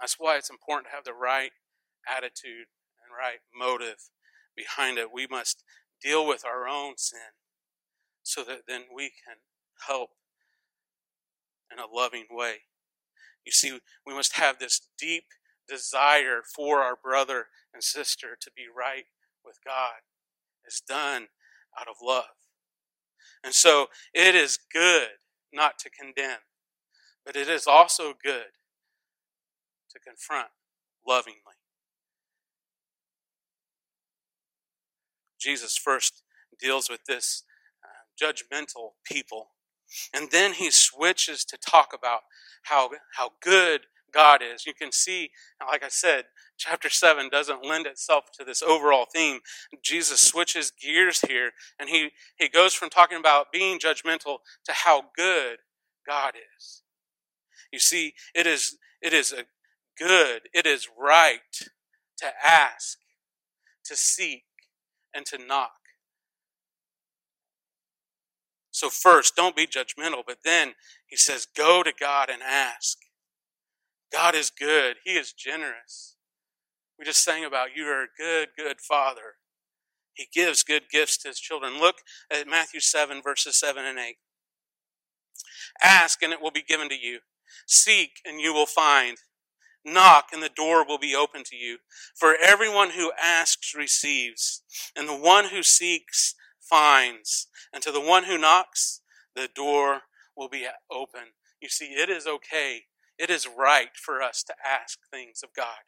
That's 0.00 0.16
why 0.18 0.36
it's 0.36 0.50
important 0.50 0.86
to 0.88 0.96
have 0.96 1.04
the 1.04 1.12
right 1.12 1.52
attitude 2.08 2.66
and 3.04 3.12
right 3.16 3.38
motive 3.56 4.10
behind 4.56 4.98
it. 4.98 5.12
We 5.12 5.26
must 5.30 5.62
deal 6.02 6.26
with 6.26 6.44
our 6.44 6.66
own 6.66 6.94
sin 6.96 7.36
so 8.22 8.42
that 8.44 8.62
then 8.66 8.82
we 8.94 9.04
can 9.04 9.36
help 9.86 10.10
in 11.70 11.78
a 11.78 11.86
loving 11.86 12.26
way. 12.30 12.62
You 13.44 13.52
see, 13.52 13.78
we 14.06 14.14
must 14.14 14.36
have 14.36 14.58
this 14.58 14.80
deep 14.98 15.24
desire 15.68 16.40
for 16.56 16.80
our 16.80 16.96
brother 16.96 17.46
and 17.72 17.82
sister 17.82 18.36
to 18.40 18.50
be 18.56 18.64
right 18.76 19.04
with 19.44 19.58
God. 19.64 20.00
It's 20.64 20.80
done 20.80 21.28
out 21.78 21.88
of 21.88 21.96
love. 22.02 22.24
And 23.44 23.54
so 23.54 23.86
it 24.14 24.34
is 24.34 24.58
good 24.72 25.08
not 25.52 25.78
to 25.80 25.90
condemn, 25.90 26.40
but 27.24 27.36
it 27.36 27.48
is 27.48 27.66
also 27.66 28.14
good 28.22 28.52
to 29.90 29.98
confront 29.98 30.48
lovingly. 31.06 31.58
Jesus 35.40 35.76
first 35.76 36.22
deals 36.58 36.88
with 36.88 37.04
this 37.06 37.42
uh, 37.82 38.24
judgmental 38.24 38.90
people, 39.04 39.48
and 40.14 40.30
then 40.30 40.52
he 40.52 40.70
switches 40.70 41.44
to 41.44 41.58
talk 41.58 41.92
about 41.92 42.20
how, 42.64 42.90
how 43.16 43.32
good 43.42 43.82
God 44.12 44.40
is. 44.42 44.66
You 44.66 44.74
can 44.74 44.92
see, 44.92 45.30
like 45.66 45.82
I 45.82 45.88
said, 45.88 46.24
chapter 46.58 46.88
7 46.90 47.28
doesn't 47.30 47.64
lend 47.64 47.86
itself 47.86 48.24
to 48.38 48.44
this 48.44 48.62
overall 48.62 49.06
theme. 49.12 49.40
Jesus 49.82 50.20
switches 50.20 50.70
gears 50.70 51.20
here, 51.20 51.52
and 51.78 51.88
he, 51.88 52.10
he 52.38 52.48
goes 52.48 52.74
from 52.74 52.90
talking 52.90 53.18
about 53.18 53.52
being 53.52 53.78
judgmental 53.78 54.38
to 54.64 54.72
how 54.72 55.04
good 55.16 55.58
God 56.06 56.34
is. 56.56 56.82
You 57.72 57.78
see, 57.78 58.14
it 58.34 58.46
is, 58.46 58.76
it 59.00 59.12
is 59.12 59.32
a 59.32 59.44
good, 59.98 60.42
it 60.52 60.66
is 60.66 60.88
right 60.98 61.40
to 62.18 62.26
ask, 62.44 62.98
to 63.84 63.96
seek, 63.96 64.44
and 65.14 65.26
to 65.26 65.38
knock. 65.38 65.72
So, 68.70 68.88
first, 68.88 69.36
don't 69.36 69.54
be 69.54 69.66
judgmental, 69.66 70.22
but 70.26 70.38
then 70.44 70.72
he 71.06 71.16
says, 71.16 71.46
go 71.54 71.82
to 71.82 71.92
God 71.98 72.30
and 72.30 72.42
ask. 72.42 72.96
God 74.12 74.34
is 74.34 74.50
good, 74.50 74.96
He 75.04 75.12
is 75.12 75.32
generous. 75.32 76.16
We 76.98 77.04
just 77.04 77.24
sang 77.24 77.44
about 77.44 77.68
you 77.74 77.84
are 77.86 78.02
a 78.02 78.06
good, 78.16 78.50
good 78.56 78.80
Father. 78.80 79.36
He 80.12 80.28
gives 80.32 80.62
good 80.62 80.84
gifts 80.90 81.16
to 81.18 81.28
His 81.28 81.40
children. 81.40 81.80
Look 81.80 81.96
at 82.30 82.46
Matthew 82.46 82.80
7, 82.80 83.22
verses 83.22 83.58
7 83.58 83.84
and 83.84 83.98
8. 83.98 84.16
Ask, 85.82 86.22
and 86.22 86.32
it 86.32 86.42
will 86.42 86.50
be 86.50 86.62
given 86.62 86.88
to 86.90 86.94
you. 86.94 87.20
Seek, 87.66 88.20
and 88.24 88.40
you 88.40 88.52
will 88.52 88.66
find. 88.66 89.16
Knock, 89.84 90.26
and 90.32 90.42
the 90.42 90.50
door 90.54 90.86
will 90.86 90.98
be 90.98 91.16
open 91.16 91.42
to 91.44 91.56
you. 91.56 91.78
For 92.14 92.36
everyone 92.36 92.90
who 92.90 93.12
asks 93.20 93.74
receives, 93.74 94.62
and 94.94 95.08
the 95.08 95.16
one 95.16 95.46
who 95.46 95.62
seeks 95.62 96.34
finds. 96.60 97.48
And 97.72 97.82
to 97.82 97.90
the 97.90 98.00
one 98.00 98.24
who 98.24 98.38
knocks, 98.38 99.00
the 99.34 99.48
door 99.52 100.02
will 100.36 100.48
be 100.48 100.66
open. 100.90 101.32
You 101.60 101.68
see, 101.68 101.86
it 101.86 102.10
is 102.10 102.26
okay 102.26 102.82
it 103.22 103.30
is 103.30 103.46
right 103.46 103.90
for 103.94 104.20
us 104.20 104.42
to 104.42 104.54
ask 104.68 104.98
things 105.12 105.42
of 105.44 105.50
God. 105.56 105.86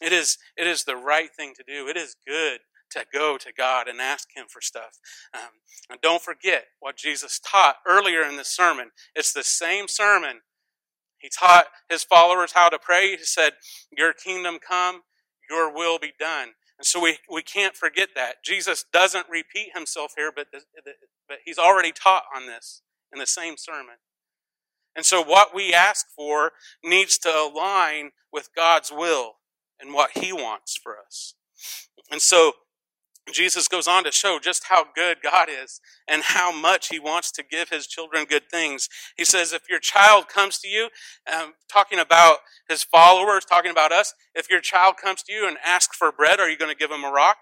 It 0.00 0.12
is, 0.12 0.38
it 0.56 0.68
is 0.68 0.84
the 0.84 0.96
right 0.96 1.30
thing 1.34 1.54
to 1.56 1.64
do. 1.66 1.88
It 1.88 1.96
is 1.96 2.14
good 2.24 2.60
to 2.92 3.04
go 3.12 3.36
to 3.36 3.52
God 3.52 3.88
and 3.88 4.00
ask 4.00 4.28
Him 4.36 4.46
for 4.48 4.60
stuff. 4.60 4.98
Um, 5.34 5.50
and 5.90 6.00
don't 6.00 6.22
forget 6.22 6.66
what 6.78 6.96
Jesus 6.96 7.40
taught 7.44 7.76
earlier 7.86 8.22
in 8.22 8.36
the 8.36 8.44
sermon. 8.44 8.90
It's 9.16 9.32
the 9.32 9.42
same 9.42 9.88
sermon. 9.88 10.42
He 11.18 11.28
taught 11.28 11.66
His 11.90 12.04
followers 12.04 12.52
how 12.52 12.68
to 12.68 12.78
pray. 12.78 13.16
He 13.16 13.24
said, 13.24 13.54
Your 13.90 14.12
kingdom 14.12 14.58
come, 14.66 15.00
your 15.50 15.74
will 15.74 15.98
be 15.98 16.12
done. 16.18 16.50
And 16.78 16.86
so 16.86 17.00
we, 17.00 17.18
we 17.30 17.42
can't 17.42 17.76
forget 17.76 18.10
that. 18.14 18.44
Jesus 18.44 18.84
doesn't 18.92 19.26
repeat 19.28 19.68
himself 19.74 20.12
here, 20.16 20.32
but, 20.34 20.48
the, 20.52 20.60
the, 20.84 20.92
but 21.28 21.38
he's 21.44 21.58
already 21.58 21.92
taught 21.92 22.24
on 22.34 22.46
this 22.46 22.82
in 23.12 23.18
the 23.18 23.26
same 23.26 23.56
sermon. 23.56 23.96
And 24.94 25.06
so 25.06 25.22
what 25.22 25.54
we 25.54 25.72
ask 25.72 26.06
for 26.14 26.52
needs 26.84 27.18
to 27.18 27.28
align 27.28 28.10
with 28.32 28.50
God's 28.54 28.90
will 28.90 29.34
and 29.80 29.94
what 29.94 30.10
He 30.14 30.32
wants 30.32 30.76
for 30.76 30.96
us. 30.98 31.34
And 32.10 32.20
so 32.20 32.52
Jesus 33.32 33.68
goes 33.68 33.86
on 33.86 34.04
to 34.04 34.10
show 34.10 34.38
just 34.42 34.64
how 34.64 34.84
good 34.94 35.18
God 35.22 35.48
is 35.48 35.80
and 36.08 36.22
how 36.22 36.50
much 36.52 36.88
He 36.88 36.98
wants 36.98 37.30
to 37.32 37.44
give 37.48 37.68
His 37.68 37.86
children 37.86 38.24
good 38.28 38.50
things. 38.50 38.88
He 39.16 39.24
says, 39.24 39.52
if 39.52 39.62
your 39.70 39.78
child 39.78 40.28
comes 40.28 40.58
to 40.58 40.68
you, 40.68 40.88
um, 41.32 41.54
talking 41.70 41.98
about 41.98 42.38
His 42.68 42.82
followers, 42.82 43.44
talking 43.44 43.70
about 43.70 43.92
us, 43.92 44.14
if 44.34 44.50
your 44.50 44.60
child 44.60 44.96
comes 45.02 45.22
to 45.24 45.32
you 45.32 45.46
and 45.46 45.56
asks 45.64 45.96
for 45.96 46.10
bread, 46.10 46.40
are 46.40 46.50
you 46.50 46.58
going 46.58 46.72
to 46.72 46.78
give 46.78 46.90
him 46.90 47.04
a 47.04 47.10
rock? 47.10 47.36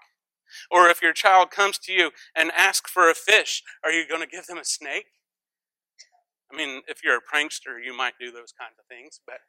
Or 0.69 0.87
if 0.87 1.01
your 1.01 1.13
child 1.13 1.49
comes 1.49 1.77
to 1.79 1.93
you 1.93 2.11
and 2.35 2.51
asks 2.55 2.91
for 2.91 3.09
a 3.09 3.15
fish, 3.15 3.63
are 3.83 3.91
you 3.91 4.07
going 4.07 4.21
to 4.21 4.27
give 4.27 4.47
them 4.47 4.57
a 4.57 4.65
snake? 4.65 5.05
I 6.51 6.55
mean, 6.55 6.81
if 6.87 7.03
you're 7.03 7.17
a 7.17 7.21
prankster, 7.21 7.83
you 7.83 7.95
might 7.95 8.13
do 8.19 8.31
those 8.31 8.51
kinds 8.51 8.75
of 8.79 8.85
things, 8.87 9.19
but 9.25 9.39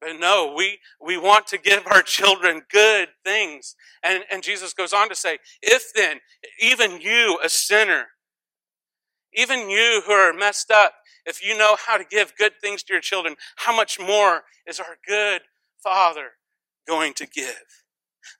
but 0.00 0.18
no, 0.18 0.54
we, 0.56 0.78
we 1.00 1.18
want 1.18 1.46
to 1.48 1.58
give 1.58 1.86
our 1.86 2.02
children 2.02 2.62
good 2.70 3.08
things. 3.24 3.76
And, 4.02 4.24
and 4.32 4.42
Jesus 4.42 4.72
goes 4.72 4.92
on 4.92 5.08
to 5.10 5.14
say, 5.14 5.38
if 5.62 5.92
then, 5.94 6.20
even 6.58 7.00
you, 7.00 7.38
a 7.44 7.48
sinner, 7.48 8.06
even 9.34 9.68
you 9.68 10.02
who 10.06 10.12
are 10.12 10.32
messed 10.32 10.70
up, 10.70 10.94
if 11.26 11.44
you 11.44 11.56
know 11.56 11.76
how 11.86 11.98
to 11.98 12.04
give 12.04 12.34
good 12.36 12.52
things 12.62 12.82
to 12.84 12.94
your 12.94 13.02
children, 13.02 13.36
how 13.56 13.76
much 13.76 14.00
more 14.00 14.44
is 14.66 14.80
our 14.80 14.96
good 15.06 15.42
Father 15.82 16.30
going 16.88 17.12
to 17.14 17.26
give? 17.26 17.84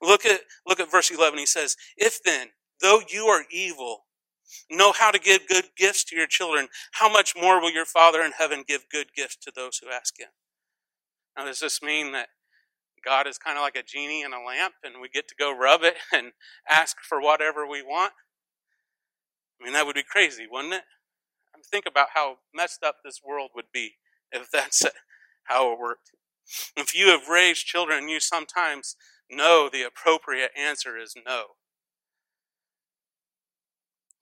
Look 0.01 0.25
at, 0.25 0.41
look 0.67 0.81
at 0.81 0.91
verse 0.91 1.11
11. 1.11 1.39
He 1.39 1.47
says, 1.47 1.77
If 1.97 2.23
then, 2.25 2.49
though 2.81 3.03
you 3.07 3.27
are 3.27 3.45
evil, 3.51 4.07
know 4.71 4.93
how 4.93 5.11
to 5.11 5.19
give 5.19 5.47
good 5.47 5.71
gifts 5.77 6.05
to 6.05 6.17
your 6.17 6.27
children, 6.27 6.69
how 6.93 7.13
much 7.13 7.35
more 7.41 7.61
will 7.61 7.73
your 7.73 7.85
Father 7.85 8.23
in 8.23 8.33
heaven 8.33 8.65
give 8.67 8.89
good 8.91 9.09
gifts 9.15 9.37
to 9.43 9.53
those 9.55 9.79
who 9.79 9.91
ask 9.91 10.19
Him? 10.19 10.29
Now, 11.37 11.45
does 11.45 11.61
this 11.61 11.83
mean 11.83 12.13
that 12.13 12.29
God 13.05 13.27
is 13.27 13.39
kind 13.39 13.57
of 13.57 13.63
like 13.63 13.77
a 13.77 13.83
genie 13.83 14.23
in 14.23 14.33
a 14.33 14.43
lamp 14.43 14.75
and 14.85 15.01
we 15.01 15.09
get 15.09 15.29
to 15.29 15.35
go 15.39 15.57
rub 15.57 15.83
it 15.83 15.95
and 16.13 16.33
ask 16.69 16.97
for 17.03 17.21
whatever 17.21 17.67
we 17.67 17.83
want? 17.83 18.13
I 19.61 19.65
mean, 19.65 19.73
that 19.75 19.87
would 19.87 19.95
be 19.95 20.03
crazy, 20.03 20.47
wouldn't 20.51 20.75
it? 20.75 20.83
Think 21.71 21.85
about 21.87 22.09
how 22.15 22.39
messed 22.55 22.83
up 22.83 22.97
this 23.05 23.21
world 23.25 23.51
would 23.55 23.71
be 23.73 23.97
if 24.33 24.51
that's 24.51 24.83
how 25.45 25.73
it 25.73 25.79
worked. 25.79 26.11
If 26.77 26.95
you 26.97 27.09
have 27.09 27.29
raised 27.29 27.67
children, 27.67 28.09
you 28.09 28.19
sometimes 28.19 28.97
know 29.31 29.69
the 29.71 29.83
appropriate 29.83 30.51
answer 30.59 30.97
is 30.99 31.15
no. 31.27 31.45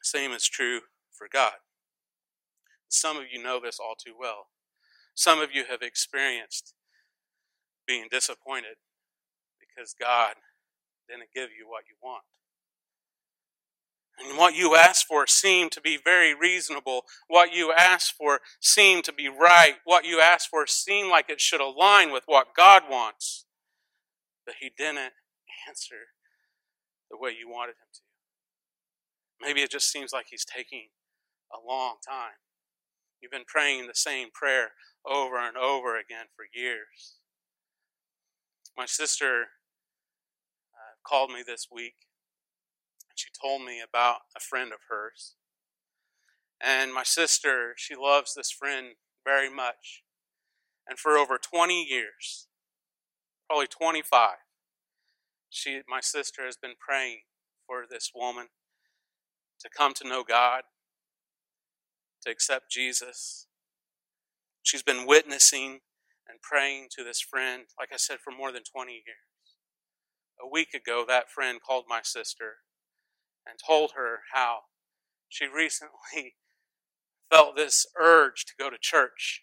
Same 0.08 0.32
is 0.32 0.48
true 0.48 0.80
for 1.12 1.28
God. 1.30 1.52
Some 2.88 3.18
of 3.18 3.24
you 3.30 3.42
know 3.42 3.60
this 3.62 3.78
all 3.78 3.94
too 3.94 4.14
well. 4.18 4.46
Some 5.14 5.38
of 5.38 5.50
you 5.52 5.64
have 5.68 5.82
experienced 5.82 6.72
being 7.86 8.06
disappointed 8.10 8.76
because 9.60 9.94
God 10.00 10.36
didn't 11.10 11.28
give 11.34 11.50
you 11.50 11.68
what 11.68 11.84
you 11.90 11.96
want. 12.02 12.22
And 14.18 14.38
what 14.38 14.56
you 14.56 14.76
asked 14.76 15.04
for 15.06 15.26
seemed 15.26 15.72
to 15.72 15.80
be 15.82 15.98
very 16.02 16.34
reasonable. 16.34 17.02
What 17.28 17.54
you 17.54 17.72
asked 17.72 18.14
for 18.16 18.40
seemed 18.60 19.04
to 19.04 19.12
be 19.12 19.28
right. 19.28 19.74
What 19.84 20.06
you 20.06 20.22
asked 20.22 20.48
for 20.48 20.66
seemed 20.66 21.10
like 21.10 21.28
it 21.28 21.40
should 21.40 21.60
align 21.60 22.12
with 22.12 22.24
what 22.24 22.54
God 22.56 22.84
wants. 22.90 23.44
But 24.46 24.56
He 24.60 24.70
didn't 24.76 25.12
answer 25.68 26.14
the 27.10 27.18
way 27.18 27.32
you 27.38 27.48
wanted 27.48 27.72
Him 27.72 27.92
to. 27.92 28.07
Maybe 29.40 29.62
it 29.62 29.70
just 29.70 29.90
seems 29.90 30.12
like 30.12 30.26
He's 30.30 30.44
taking 30.44 30.88
a 31.52 31.66
long 31.66 31.96
time. 32.06 32.38
You've 33.20 33.32
been 33.32 33.44
praying 33.46 33.86
the 33.86 33.94
same 33.94 34.28
prayer 34.32 34.72
over 35.06 35.38
and 35.38 35.56
over 35.56 35.98
again 35.98 36.26
for 36.36 36.44
years. 36.52 37.16
My 38.76 38.86
sister 38.86 39.42
uh, 40.72 40.94
called 41.04 41.30
me 41.30 41.42
this 41.44 41.66
week 41.72 41.94
and 43.10 43.18
she 43.18 43.28
told 43.42 43.64
me 43.64 43.80
about 43.80 44.18
a 44.36 44.40
friend 44.40 44.72
of 44.72 44.78
hers. 44.88 45.34
And 46.60 46.92
my 46.92 47.02
sister, 47.02 47.74
she 47.76 47.94
loves 47.96 48.34
this 48.34 48.50
friend 48.50 48.94
very 49.24 49.52
much. 49.52 50.02
And 50.88 50.98
for 50.98 51.16
over 51.18 51.38
20 51.38 51.84
years, 51.84 52.46
probably 53.48 53.66
25, 53.66 54.30
she, 55.50 55.80
my 55.88 56.00
sister 56.00 56.44
has 56.44 56.56
been 56.56 56.74
praying 56.78 57.22
for 57.66 57.84
this 57.88 58.12
woman 58.14 58.46
to 59.60 59.68
come 59.68 59.94
to 59.94 60.08
know 60.08 60.24
God, 60.26 60.62
to 62.24 62.30
accept 62.30 62.70
Jesus. 62.70 63.46
She's 64.62 64.82
been 64.82 65.06
witnessing 65.06 65.80
and 66.28 66.42
praying 66.42 66.88
to 66.96 67.04
this 67.04 67.20
friend, 67.20 67.64
like 67.78 67.88
I 67.92 67.96
said, 67.96 68.18
for 68.22 68.30
more 68.30 68.52
than 68.52 68.62
20 68.62 68.92
years. 68.92 69.04
A 70.40 70.48
week 70.48 70.74
ago, 70.74 71.04
that 71.08 71.30
friend 71.30 71.58
called 71.66 71.84
my 71.88 72.00
sister 72.02 72.56
and 73.46 73.58
told 73.66 73.92
her 73.96 74.20
how 74.32 74.58
she 75.28 75.46
recently 75.46 76.34
felt 77.30 77.56
this 77.56 77.86
urge 77.98 78.44
to 78.46 78.52
go 78.58 78.70
to 78.70 78.76
church. 78.80 79.42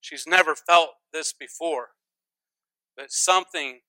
She's 0.00 0.26
never 0.26 0.54
felt 0.54 0.90
this 1.12 1.32
before, 1.32 1.88
but 2.96 3.10
something 3.10 3.80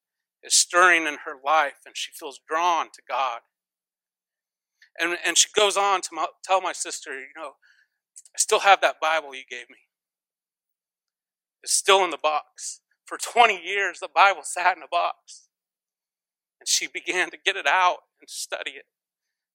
is 0.43 0.55
stirring 0.55 1.05
in 1.05 1.17
her 1.25 1.35
life 1.43 1.81
and 1.85 1.95
she 1.97 2.11
feels 2.11 2.39
drawn 2.47 2.87
to 2.87 3.01
God. 3.07 3.41
And, 4.99 5.17
and 5.25 5.37
she 5.37 5.49
goes 5.55 5.77
on 5.77 6.01
to 6.01 6.09
tell 6.43 6.61
my 6.61 6.73
sister, 6.73 7.11
you 7.13 7.27
know, 7.35 7.51
I 8.35 8.37
still 8.37 8.59
have 8.59 8.81
that 8.81 8.99
Bible 9.01 9.33
you 9.33 9.43
gave 9.49 9.69
me. 9.69 9.77
It's 11.63 11.73
still 11.73 12.03
in 12.03 12.09
the 12.09 12.17
box. 12.17 12.81
For 13.05 13.17
20 13.17 13.59
years, 13.61 13.99
the 13.99 14.09
Bible 14.13 14.41
sat 14.43 14.77
in 14.77 14.83
a 14.83 14.87
box. 14.89 15.47
And 16.59 16.67
she 16.67 16.87
began 16.87 17.31
to 17.31 17.37
get 17.43 17.55
it 17.55 17.67
out 17.67 17.99
and 18.19 18.29
study 18.29 18.71
it 18.71 18.85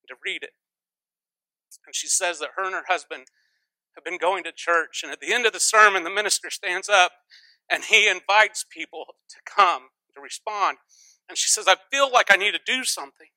and 0.02 0.08
to 0.08 0.14
read 0.24 0.42
it. 0.42 0.52
And 1.86 1.94
she 1.94 2.08
says 2.08 2.38
that 2.38 2.50
her 2.56 2.64
and 2.64 2.74
her 2.74 2.84
husband 2.88 3.26
have 3.94 4.04
been 4.04 4.18
going 4.18 4.42
to 4.44 4.52
church, 4.52 5.02
and 5.02 5.12
at 5.12 5.20
the 5.20 5.32
end 5.32 5.46
of 5.46 5.52
the 5.52 5.60
sermon, 5.60 6.02
the 6.02 6.10
minister 6.10 6.50
stands 6.50 6.88
up 6.88 7.12
and 7.70 7.84
he 7.84 8.08
invites 8.08 8.64
people 8.68 9.04
to 9.30 9.36
come 9.46 9.88
to 10.14 10.20
respond. 10.20 10.78
And 11.28 11.38
she 11.38 11.48
says, 11.48 11.66
I 11.68 11.76
feel 11.90 12.10
like 12.10 12.26
I 12.30 12.36
need 12.36 12.52
to 12.52 12.60
do 12.64 12.84
something. 12.84 13.28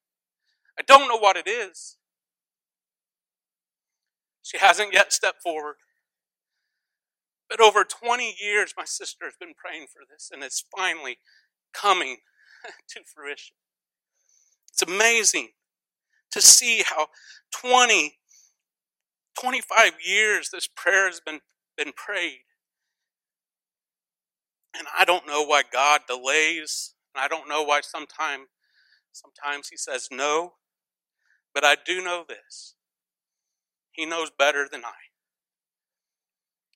I 0.79 0.83
don't 0.83 1.07
know 1.07 1.17
what 1.17 1.37
it 1.37 1.47
is. 1.47 1.97
She 4.43 4.57
hasn't 4.57 4.93
yet 4.93 5.11
stepped 5.11 5.41
forward. 5.41 5.75
But 7.49 7.61
over 7.61 7.83
20 7.83 8.35
years, 8.41 8.73
my 8.77 8.85
sister 8.85 9.25
has 9.25 9.35
been 9.39 9.53
praying 9.55 9.87
for 9.87 10.01
this, 10.09 10.29
and 10.33 10.43
it's 10.43 10.63
finally 10.75 11.17
coming 11.73 12.17
to 12.89 12.99
fruition. 13.05 13.55
It's 14.69 14.81
amazing 14.83 15.49
to 16.31 16.41
see 16.41 16.83
how 16.85 17.07
20, 17.53 18.17
25 19.39 19.93
years 20.05 20.49
this 20.51 20.67
prayer 20.67 21.07
has 21.07 21.21
been, 21.25 21.39
been 21.77 21.93
prayed. 21.95 22.41
And 24.77 24.87
I 24.97 25.05
don't 25.05 25.25
know 25.25 25.43
why 25.43 25.63
God 25.71 26.01
delays. 26.07 26.93
And 27.15 27.23
I 27.23 27.27
don't 27.27 27.49
know 27.49 27.63
why 27.63 27.81
sometimes 27.81 28.47
sometimes 29.11 29.69
he 29.69 29.77
says 29.77 30.09
no. 30.11 30.53
But 31.57 31.65
I 31.65 31.75
do 31.83 32.03
know 32.03 32.23
this. 32.29 32.75
He 33.91 34.05
knows 34.05 34.29
better 34.29 34.67
than 34.71 34.85
I. 34.85 35.09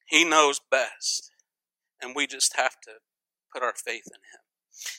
He 0.07 0.25
knows 0.25 0.59
best. 0.71 1.29
And 2.01 2.15
we 2.15 2.25
just 2.25 2.57
have 2.57 2.81
to 2.85 2.93
put 3.53 3.61
our 3.61 3.75
faith 3.75 4.07
in 4.07 4.15
him. 4.15 4.41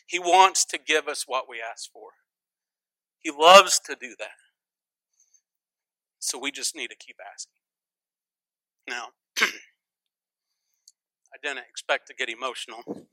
He 0.06 0.20
wants 0.20 0.64
to 0.66 0.78
give 0.78 1.08
us 1.08 1.24
what 1.26 1.48
we 1.48 1.56
ask 1.60 1.90
for. 1.90 2.10
He 3.18 3.32
loves 3.36 3.80
to 3.86 3.96
do 4.00 4.14
that. 4.20 4.38
So 6.20 6.38
we 6.38 6.52
just 6.52 6.76
need 6.76 6.90
to 6.90 6.96
keep 6.96 7.16
asking. 7.34 7.58
Now, 8.86 9.08
I 9.40 11.38
didn't 11.42 11.64
expect 11.68 12.06
to 12.06 12.14
get 12.14 12.28
emotional. 12.28 13.08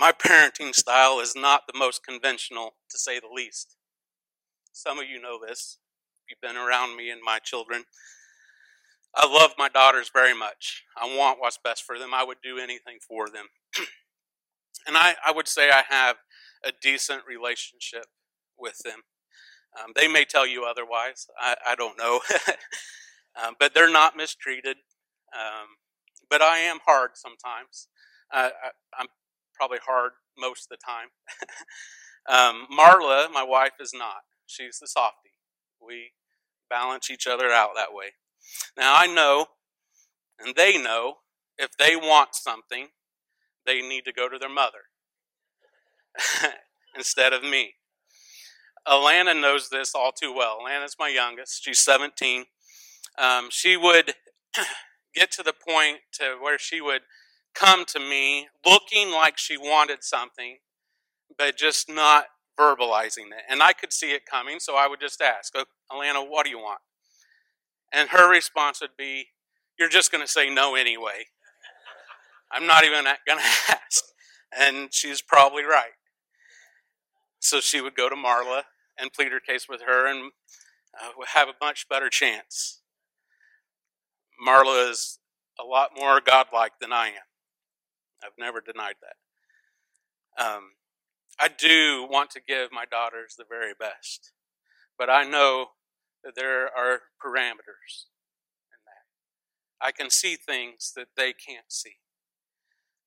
My 0.00 0.12
parenting 0.12 0.74
style 0.74 1.20
is 1.20 1.34
not 1.36 1.64
the 1.66 1.78
most 1.78 2.02
conventional, 2.02 2.72
to 2.88 2.96
say 2.96 3.20
the 3.20 3.28
least. 3.30 3.76
Some 4.72 4.98
of 4.98 5.04
you 5.04 5.20
know 5.20 5.38
this. 5.46 5.76
You've 6.26 6.40
been 6.40 6.56
around 6.56 6.96
me 6.96 7.10
and 7.10 7.20
my 7.22 7.38
children. 7.38 7.84
I 9.14 9.26
love 9.26 9.50
my 9.58 9.68
daughters 9.68 10.10
very 10.10 10.32
much. 10.32 10.84
I 10.96 11.04
want 11.04 11.38
what's 11.38 11.58
best 11.62 11.82
for 11.84 11.98
them. 11.98 12.14
I 12.14 12.24
would 12.24 12.38
do 12.42 12.56
anything 12.56 12.96
for 13.06 13.28
them. 13.28 13.48
and 14.86 14.96
I, 14.96 15.16
I 15.22 15.32
would 15.32 15.46
say 15.46 15.68
I 15.68 15.82
have 15.90 16.16
a 16.64 16.72
decent 16.80 17.20
relationship 17.28 18.06
with 18.58 18.78
them. 18.78 19.00
Um, 19.78 19.92
they 19.94 20.08
may 20.08 20.24
tell 20.24 20.46
you 20.46 20.64
otherwise. 20.64 21.26
I, 21.38 21.56
I 21.68 21.74
don't 21.74 21.98
know. 21.98 22.20
um, 23.44 23.54
but 23.60 23.74
they're 23.74 23.92
not 23.92 24.16
mistreated. 24.16 24.78
Um, 25.34 25.76
but 26.30 26.40
I 26.40 26.60
am 26.60 26.78
hard 26.86 27.10
sometimes. 27.16 27.88
Uh, 28.32 28.48
I, 28.96 29.00
am 29.02 29.08
probably 29.60 29.78
hard 29.86 30.12
most 30.38 30.68
of 30.70 30.78
the 30.78 30.84
time. 30.84 31.08
Um, 32.28 32.66
Marla, 32.70 33.32
my 33.32 33.42
wife, 33.42 33.72
is 33.80 33.92
not. 33.94 34.18
She's 34.46 34.78
the 34.78 34.86
softie. 34.86 35.32
We 35.84 36.12
balance 36.68 37.10
each 37.10 37.26
other 37.26 37.46
out 37.46 37.70
that 37.76 37.94
way. 37.94 38.08
Now 38.76 38.94
I 38.94 39.06
know, 39.06 39.46
and 40.38 40.54
they 40.54 40.76
know, 40.76 41.14
if 41.56 41.70
they 41.78 41.96
want 41.96 42.34
something, 42.34 42.88
they 43.64 43.80
need 43.80 44.04
to 44.04 44.12
go 44.12 44.28
to 44.28 44.38
their 44.38 44.50
mother. 44.50 44.90
instead 46.96 47.32
of 47.32 47.42
me. 47.42 47.74
Alana 48.86 49.38
knows 49.38 49.68
this 49.68 49.94
all 49.94 50.12
too 50.12 50.34
well. 50.34 50.58
Alana's 50.60 50.96
my 50.98 51.08
youngest. 51.08 51.62
She's 51.64 51.80
17. 51.80 52.44
Um, 53.18 53.48
she 53.50 53.76
would 53.76 54.14
get 55.14 55.30
to 55.32 55.42
the 55.42 55.52
point 55.52 55.98
to 56.14 56.36
where 56.40 56.58
she 56.58 56.80
would 56.80 57.02
come 57.54 57.84
to 57.86 58.00
me 58.00 58.48
looking 58.64 59.10
like 59.10 59.38
she 59.38 59.56
wanted 59.56 60.02
something, 60.02 60.58
but 61.36 61.56
just 61.56 61.88
not 61.88 62.26
verbalizing 62.58 63.28
it. 63.28 63.44
And 63.48 63.62
I 63.62 63.72
could 63.72 63.92
see 63.92 64.12
it 64.12 64.22
coming, 64.26 64.60
so 64.60 64.76
I 64.76 64.86
would 64.86 65.00
just 65.00 65.20
ask, 65.20 65.52
oh, 65.56 65.64
Alana, 65.90 66.28
what 66.28 66.44
do 66.44 66.50
you 66.50 66.58
want? 66.58 66.80
And 67.92 68.10
her 68.10 68.30
response 68.30 68.80
would 68.80 68.96
be, 68.96 69.28
You're 69.78 69.88
just 69.88 70.12
going 70.12 70.24
to 70.24 70.30
say 70.30 70.52
no 70.52 70.74
anyway. 70.74 71.26
I'm 72.52 72.66
not 72.66 72.84
even 72.84 73.04
going 73.04 73.16
to 73.38 73.44
ask. 73.70 74.04
And 74.56 74.92
she's 74.92 75.22
probably 75.22 75.64
right. 75.64 75.92
So 77.40 77.60
she 77.60 77.80
would 77.80 77.94
go 77.94 78.08
to 78.08 78.16
Marla 78.16 78.62
and 78.98 79.12
plead 79.12 79.32
her 79.32 79.40
case 79.40 79.66
with 79.68 79.82
her 79.86 80.06
and 80.06 80.32
uh, 81.00 81.10
have 81.34 81.48
a 81.48 81.54
much 81.64 81.88
better 81.88 82.10
chance. 82.10 82.80
Marla 84.46 84.90
is 84.90 85.18
a 85.58 85.64
lot 85.64 85.90
more 85.96 86.20
godlike 86.20 86.72
than 86.80 86.92
I 86.92 87.08
am. 87.08 87.29
I've 88.24 88.38
never 88.38 88.60
denied 88.60 88.96
that. 89.02 90.44
Um, 90.44 90.72
I 91.38 91.48
do 91.48 92.06
want 92.10 92.30
to 92.32 92.40
give 92.46 92.70
my 92.72 92.84
daughters 92.84 93.34
the 93.36 93.44
very 93.48 93.72
best, 93.78 94.32
but 94.98 95.08
I 95.10 95.24
know 95.24 95.68
that 96.22 96.34
there 96.34 96.64
are 96.64 97.00
parameters 97.24 98.06
in 98.70 98.80
that. 98.84 99.86
I 99.86 99.90
can 99.90 100.10
see 100.10 100.36
things 100.36 100.92
that 100.96 101.08
they 101.16 101.32
can't 101.32 101.70
see. 101.70 101.96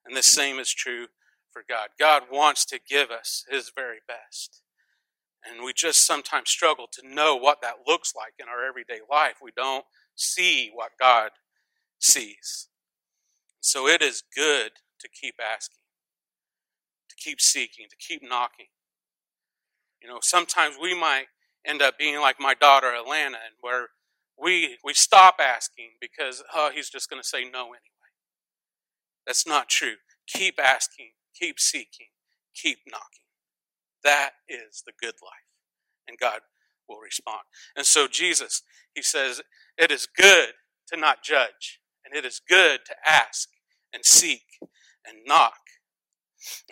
And 0.05 0.17
the 0.17 0.23
same 0.23 0.59
is 0.59 0.73
true 0.73 1.07
for 1.51 1.63
God. 1.67 1.89
God 1.99 2.23
wants 2.31 2.65
to 2.65 2.79
give 2.79 3.11
us 3.11 3.45
His 3.49 3.71
very 3.73 3.99
best. 4.07 4.61
And 5.45 5.63
we 5.63 5.73
just 5.73 6.05
sometimes 6.05 6.49
struggle 6.49 6.87
to 6.93 7.07
know 7.07 7.35
what 7.35 7.61
that 7.61 7.85
looks 7.85 8.13
like 8.15 8.33
in 8.39 8.47
our 8.47 8.65
everyday 8.65 8.99
life. 9.09 9.35
We 9.41 9.51
don't 9.55 9.85
see 10.15 10.71
what 10.73 10.91
God 10.99 11.31
sees. 11.99 12.69
So 13.59 13.87
it 13.87 14.01
is 14.01 14.23
good 14.35 14.71
to 15.03 15.09
keep 15.09 15.35
asking, 15.39 15.83
to 17.09 17.15
keep 17.17 17.39
seeking, 17.39 17.87
to 17.89 17.97
keep 17.97 18.23
knocking. 18.27 18.67
You 20.01 20.09
know, 20.09 20.19
sometimes 20.21 20.77
we 20.81 20.99
might 20.99 21.25
end 21.65 21.81
up 21.81 21.97
being 21.97 22.19
like 22.19 22.37
my 22.39 22.55
daughter 22.55 22.87
Alana, 22.87 23.27
and 23.27 23.55
where 23.61 23.89
we 24.41 24.77
we 24.83 24.93
stop 24.93 25.35
asking 25.39 25.91
because 26.01 26.43
oh 26.55 26.71
he's 26.73 26.89
just 26.89 27.09
going 27.09 27.21
to 27.21 27.27
say 27.27 27.43
no 27.43 27.67
anyway. 27.67 28.11
That's 29.25 29.47
not 29.47 29.69
true. 29.69 29.95
Keep 30.27 30.59
asking, 30.59 31.11
keep 31.39 31.59
seeking, 31.59 32.07
keep 32.55 32.79
knocking. 32.89 33.27
That 34.03 34.31
is 34.49 34.83
the 34.85 34.93
good 34.99 35.15
life. 35.23 35.47
And 36.07 36.17
God 36.17 36.41
will 36.89 36.99
respond. 36.99 37.41
And 37.75 37.85
so 37.85 38.07
Jesus, 38.07 38.63
he 38.93 39.01
says, 39.01 39.41
it 39.77 39.91
is 39.91 40.07
good 40.07 40.49
to 40.89 40.97
not 40.99 41.23
judge, 41.23 41.79
and 42.05 42.15
it 42.15 42.25
is 42.25 42.41
good 42.47 42.81
to 42.85 42.95
ask 43.07 43.49
and 43.93 44.05
seek 44.05 44.43
and 45.07 45.17
knock. 45.25 45.53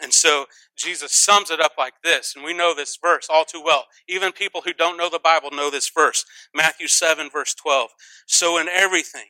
And 0.01 0.13
so 0.13 0.45
Jesus 0.77 1.13
sums 1.13 1.49
it 1.49 1.61
up 1.61 1.73
like 1.77 1.93
this, 2.03 2.33
and 2.35 2.43
we 2.43 2.53
know 2.53 2.73
this 2.75 2.97
verse 3.01 3.27
all 3.29 3.45
too 3.45 3.61
well. 3.63 3.85
Even 4.07 4.31
people 4.31 4.61
who 4.65 4.73
don't 4.73 4.97
know 4.97 5.09
the 5.09 5.19
Bible 5.19 5.49
know 5.51 5.69
this 5.69 5.89
verse. 5.89 6.25
Matthew 6.53 6.87
7, 6.87 7.29
verse 7.29 7.53
12. 7.53 7.89
So 8.27 8.57
in 8.57 8.67
everything, 8.67 9.27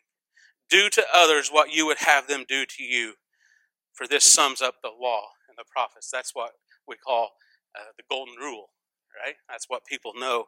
do 0.70 0.90
to 0.90 1.04
others 1.14 1.50
what 1.50 1.74
you 1.74 1.86
would 1.86 2.00
have 2.00 2.28
them 2.28 2.46
do 2.48 2.66
to 2.66 2.84
you. 2.84 3.14
For 3.94 4.08
this 4.08 4.24
sums 4.24 4.62
up 4.62 4.76
the 4.82 4.90
law 4.90 5.26
and 5.50 5.58
the 5.58 5.66
prophets. 5.72 6.10
That's 6.12 6.34
what 6.34 6.52
we 6.88 6.96
call 6.96 7.32
uh, 7.78 7.92
the 7.98 8.04
golden 8.10 8.36
rule, 8.36 8.70
right? 9.24 9.36
That's 9.50 9.66
what 9.70 9.86
people 9.86 10.14
know. 10.18 10.46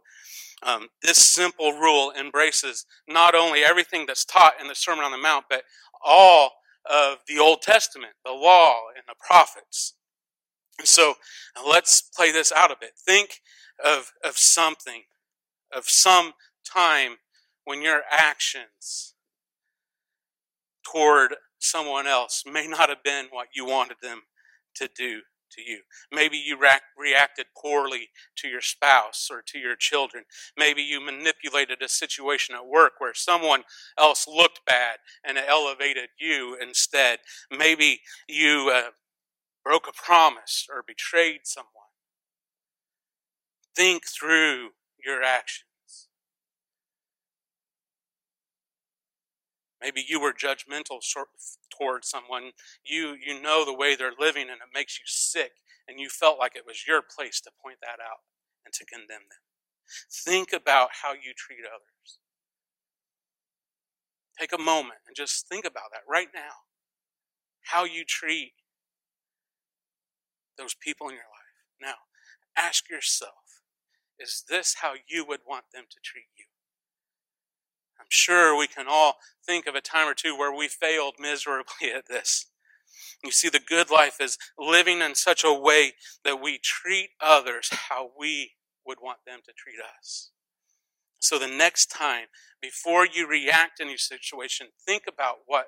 Um, 0.64 0.88
this 1.04 1.18
simple 1.18 1.74
rule 1.74 2.14
embraces 2.18 2.86
not 3.08 3.36
only 3.36 3.64
everything 3.64 4.06
that's 4.08 4.26
taught 4.26 4.54
in 4.62 4.68
the 4.68 4.76
Sermon 4.76 5.04
on 5.04 5.12
the 5.12 5.18
Mount, 5.18 5.46
but 5.50 5.64
all 6.04 6.54
of 6.90 7.20
the 7.28 7.40
Old 7.40 7.62
Testament, 7.62 8.14
the 8.26 8.32
law 8.32 8.88
and 8.96 9.04
the 9.08 9.16
prophets. 9.26 9.96
And 10.80 10.88
so 10.88 11.16
let's 11.68 12.02
play 12.02 12.32
this 12.32 12.52
out 12.52 12.72
a 12.72 12.78
bit. 12.80 12.92
Think 12.98 13.40
of, 13.84 14.12
of 14.24 14.38
something, 14.38 15.04
of 15.76 15.86
some 15.88 16.34
time 16.66 17.18
when 17.66 17.82
your 17.82 18.02
actions 18.10 19.16
toward 20.84 21.36
someone 21.60 22.08
else 22.08 22.44
may 22.46 22.68
not 22.68 22.90
have 22.90 23.04
been 23.04 23.28
what 23.32 23.48
you 23.56 23.66
wanted 23.66 23.98
them 24.02 24.24
to 24.76 24.90
do 24.96 25.22
to 25.56 25.62
you. 25.62 25.80
Maybe 26.12 26.38
you 26.38 26.58
reacted 26.98 27.46
poorly 27.60 28.10
to 28.38 28.48
your 28.48 28.62
spouse 28.62 29.30
or 29.32 29.42
to 29.48 29.60
your 29.60 29.76
children. 29.76 30.24
Maybe 30.58 30.82
you 30.82 31.00
manipulated 31.04 31.82
a 31.82 31.90
situation 31.90 32.56
at 32.56 32.66
work 32.68 32.94
where 33.00 33.14
someone 33.14 33.64
else 33.98 34.28
looked 34.28 34.62
bad 34.66 34.98
and 35.24 35.38
elevated 35.38 36.10
you 36.20 36.58
instead. 36.62 37.20
Maybe 37.52 38.02
you 38.28 38.72
uh, 38.74 38.92
broke 39.64 39.88
a 39.88 39.94
promise 39.94 40.68
or 40.70 40.84
betrayed 40.86 41.42
someone. 41.44 41.70
Think 43.76 44.04
through 44.08 44.70
your 45.04 45.24
actions. 45.24 45.73
Maybe 49.84 50.06
you 50.08 50.22
were 50.22 50.32
judgmental 50.32 51.00
towards 51.78 52.10
someone. 52.10 52.52
You, 52.86 53.16
you 53.22 53.42
know 53.42 53.66
the 53.66 53.74
way 53.74 53.96
they're 53.96 54.14
living 54.18 54.44
and 54.44 54.62
it 54.62 54.74
makes 54.74 54.98
you 54.98 55.04
sick, 55.06 55.52
and 55.88 56.00
you 56.00 56.08
felt 56.08 56.40
like 56.40 56.56
it 56.56 56.66
was 56.66 56.88
your 56.88 57.02
place 57.02 57.42
to 57.42 57.52
point 57.62 57.80
that 57.82 58.02
out 58.02 58.24
and 58.66 58.74
to 58.74 58.86
condemn 58.86 59.28
them. 59.28 59.44
Think 60.10 60.54
about 60.54 60.90
how 61.04 61.12
you 61.12 61.34
treat 61.36 61.66
others. 61.68 62.20
Take 64.40 64.54
a 64.54 64.58
moment 64.62 65.00
and 65.06 65.16
just 65.16 65.48
think 65.48 65.66
about 65.66 65.92
that 65.92 66.02
right 66.08 66.30
now. 66.34 66.64
How 67.62 67.84
you 67.84 68.06
treat 68.06 68.54
those 70.58 70.74
people 70.74 71.10
in 71.10 71.16
your 71.16 71.24
life. 71.24 71.82
Now, 71.82 71.96
ask 72.58 72.90
yourself 72.90 73.62
is 74.20 74.44
this 74.48 74.76
how 74.82 74.94
you 75.08 75.26
would 75.26 75.42
want 75.48 75.66
them 75.74 75.86
to 75.90 75.98
treat 76.04 76.28
you? 76.38 76.46
I'm 78.04 78.08
sure 78.10 78.58
we 78.58 78.68
can 78.68 78.86
all 78.90 79.16
think 79.46 79.66
of 79.66 79.76
a 79.76 79.82
time 79.82 80.10
or 80.10 80.14
two 80.14 80.38
where 80.38 80.54
we 80.54 80.68
failed 80.68 81.16
miserably 81.18 81.90
at 81.96 82.10
this. 82.10 82.48
You 83.24 83.32
see, 83.32 83.48
the 83.48 83.62
good 83.62 83.90
life 83.90 84.18
is 84.20 84.38
living 84.60 85.00
in 85.00 85.16
such 85.16 85.46
a 85.46 85.54
way 85.54 85.94
that 86.26 86.42
we 86.42 86.58
treat 86.58 87.12
others 87.22 87.70
how 87.90 88.10
we 88.20 88.52
would 88.86 88.98
want 89.02 89.20
them 89.26 89.40
to 89.46 89.54
treat 89.54 89.78
us. 89.80 90.32
So 91.22 91.40
the 91.40 91.48
next 91.48 91.86
time, 91.86 92.26
before 92.62 93.08
you 93.08 93.26
react 93.26 93.80
in 93.80 93.88
your 93.88 93.98
situation, 93.98 94.68
think 94.86 95.04
about 95.08 95.38
what 95.46 95.68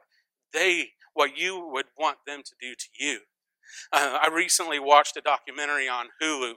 they, 0.51 0.89
what 1.13 1.37
you 1.37 1.65
would 1.71 1.85
want 1.97 2.17
them 2.27 2.41
to 2.43 2.51
do 2.59 2.75
to 2.75 2.87
you. 2.99 3.19
Uh, 3.93 4.19
I 4.21 4.27
recently 4.27 4.79
watched 4.79 5.15
a 5.15 5.21
documentary 5.21 5.87
on 5.87 6.07
Hulu. 6.21 6.55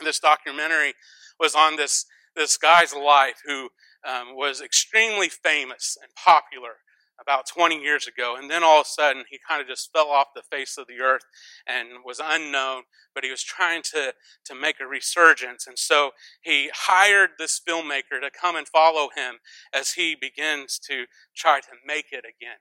This 0.00 0.20
documentary 0.20 0.94
was 1.40 1.56
on 1.56 1.74
this 1.74 2.06
this 2.34 2.56
guy's 2.56 2.94
life 2.94 3.42
who 3.46 3.70
um, 4.08 4.34
was 4.34 4.60
extremely 4.60 5.28
famous 5.28 5.96
and 6.02 6.12
popular 6.14 6.76
about 7.20 7.46
20 7.46 7.80
years 7.80 8.06
ago. 8.06 8.36
And 8.36 8.50
then 8.50 8.62
all 8.64 8.80
of 8.80 8.86
a 8.86 8.88
sudden, 8.88 9.24
he 9.30 9.38
kind 9.48 9.62
of 9.62 9.68
just 9.68 9.92
fell 9.92 10.08
off 10.08 10.28
the 10.34 10.42
face 10.42 10.76
of 10.76 10.86
the 10.86 11.00
earth 11.00 11.22
and 11.66 11.88
was 12.04 12.20
unknown, 12.22 12.82
but 13.14 13.24
he 13.24 13.30
was 13.30 13.42
trying 13.42 13.82
to, 13.94 14.12
to 14.44 14.54
make 14.54 14.80
a 14.80 14.86
resurgence. 14.86 15.66
And 15.66 15.78
so 15.78 16.10
he 16.42 16.70
hired 16.74 17.30
this 17.38 17.60
filmmaker 17.66 18.20
to 18.20 18.30
come 18.30 18.56
and 18.56 18.66
follow 18.66 19.08
him 19.14 19.36
as 19.72 19.92
he 19.92 20.16
begins 20.20 20.78
to 20.90 21.04
try 21.36 21.60
to 21.60 21.72
make 21.86 22.06
it 22.12 22.24
again. 22.24 22.58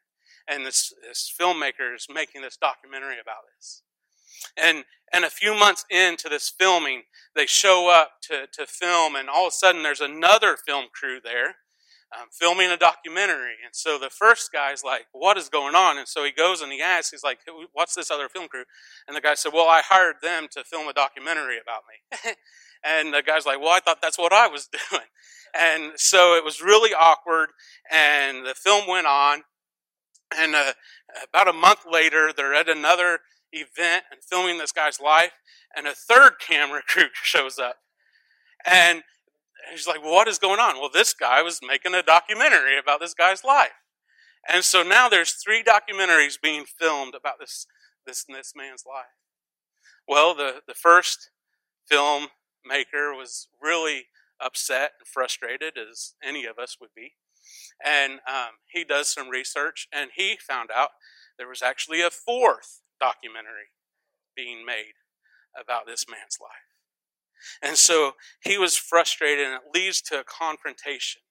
And 0.47 0.65
this, 0.65 0.93
this 1.07 1.31
filmmaker 1.39 1.95
is 1.95 2.07
making 2.13 2.41
this 2.41 2.57
documentary 2.57 3.17
about 3.21 3.43
this. 3.57 3.83
And, 4.57 4.83
and 5.13 5.25
a 5.25 5.29
few 5.29 5.53
months 5.53 5.85
into 5.89 6.29
this 6.29 6.49
filming, 6.49 7.03
they 7.35 7.45
show 7.45 7.89
up 7.89 8.13
to, 8.23 8.47
to 8.53 8.65
film, 8.65 9.15
and 9.15 9.29
all 9.29 9.47
of 9.47 9.51
a 9.51 9.55
sudden 9.55 9.83
there's 9.83 10.01
another 10.01 10.57
film 10.57 10.85
crew 10.93 11.19
there 11.23 11.55
um, 12.17 12.27
filming 12.31 12.69
a 12.69 12.77
documentary. 12.77 13.55
And 13.63 13.73
so 13.73 13.97
the 13.97 14.09
first 14.09 14.51
guy's 14.51 14.83
like, 14.83 15.05
What 15.11 15.37
is 15.37 15.49
going 15.49 15.75
on? 15.75 15.97
And 15.97 16.07
so 16.07 16.23
he 16.23 16.31
goes 16.31 16.61
and 16.61 16.71
he 16.71 16.81
asks, 16.81 17.11
He's 17.11 17.23
like, 17.23 17.39
What's 17.73 17.95
this 17.95 18.11
other 18.11 18.27
film 18.29 18.47
crew? 18.47 18.63
And 19.07 19.15
the 19.15 19.21
guy 19.21 19.33
said, 19.35 19.53
Well, 19.53 19.67
I 19.67 19.81
hired 19.83 20.17
them 20.21 20.47
to 20.51 20.63
film 20.63 20.87
a 20.87 20.93
documentary 20.93 21.57
about 21.61 21.83
me. 21.87 22.33
and 22.83 23.13
the 23.13 23.23
guy's 23.23 23.45
like, 23.45 23.59
Well, 23.59 23.69
I 23.69 23.79
thought 23.79 24.01
that's 24.01 24.17
what 24.17 24.33
I 24.33 24.47
was 24.47 24.67
doing. 24.91 25.05
And 25.57 25.93
so 25.97 26.35
it 26.35 26.45
was 26.45 26.61
really 26.61 26.93
awkward, 26.93 27.49
and 27.91 28.45
the 28.45 28.55
film 28.55 28.87
went 28.87 29.07
on. 29.07 29.43
And 30.37 30.55
uh, 30.55 30.71
about 31.27 31.49
a 31.49 31.53
month 31.53 31.81
later, 31.89 32.31
they're 32.35 32.53
at 32.53 32.69
another 32.69 33.19
event 33.51 34.05
and 34.11 34.21
filming 34.23 34.57
this 34.57 34.71
guy's 34.71 34.99
life, 34.99 35.33
and 35.75 35.87
a 35.87 35.93
third 35.93 36.33
camera 36.39 36.81
crew 36.87 37.09
shows 37.13 37.59
up. 37.59 37.77
And 38.65 39.03
he's 39.71 39.87
like, 39.87 40.01
well, 40.01 40.13
What 40.13 40.27
is 40.27 40.39
going 40.39 40.59
on? 40.59 40.79
Well, 40.79 40.89
this 40.93 41.13
guy 41.13 41.41
was 41.41 41.59
making 41.65 41.93
a 41.93 42.03
documentary 42.03 42.77
about 42.77 42.99
this 42.99 43.13
guy's 43.13 43.43
life. 43.43 43.71
And 44.47 44.63
so 44.63 44.81
now 44.81 45.07
there's 45.07 45.33
three 45.33 45.63
documentaries 45.63 46.41
being 46.41 46.65
filmed 46.65 47.13
about 47.13 47.35
this, 47.39 47.67
this, 48.05 48.25
this 48.27 48.53
man's 48.55 48.83
life. 48.87 49.13
Well, 50.07 50.33
the, 50.33 50.61
the 50.67 50.73
first 50.73 51.29
filmmaker 51.91 53.15
was 53.15 53.47
really 53.61 54.05
upset 54.43 54.93
and 54.99 55.07
frustrated, 55.07 55.77
as 55.77 56.15
any 56.23 56.45
of 56.45 56.57
us 56.57 56.77
would 56.81 56.89
be. 56.95 57.13
And 57.83 58.13
um, 58.27 58.57
he 58.67 58.83
does 58.83 59.07
some 59.07 59.29
research, 59.29 59.87
and 59.93 60.09
he 60.15 60.37
found 60.39 60.69
out 60.75 60.89
there 61.37 61.47
was 61.47 61.61
actually 61.61 62.01
a 62.01 62.09
fourth 62.09 62.81
documentary 63.01 63.73
being 64.37 64.65
made 64.65 64.93
about 65.59 65.87
this 65.87 66.05
man's 66.09 66.37
life. 66.41 66.69
And 67.61 67.77
so 67.77 68.13
he 68.43 68.57
was 68.57 68.77
frustrated, 68.77 69.45
and 69.47 69.55
it 69.55 69.73
leads 69.73 70.01
to 70.03 70.19
a 70.19 70.23
confrontation. 70.23 71.21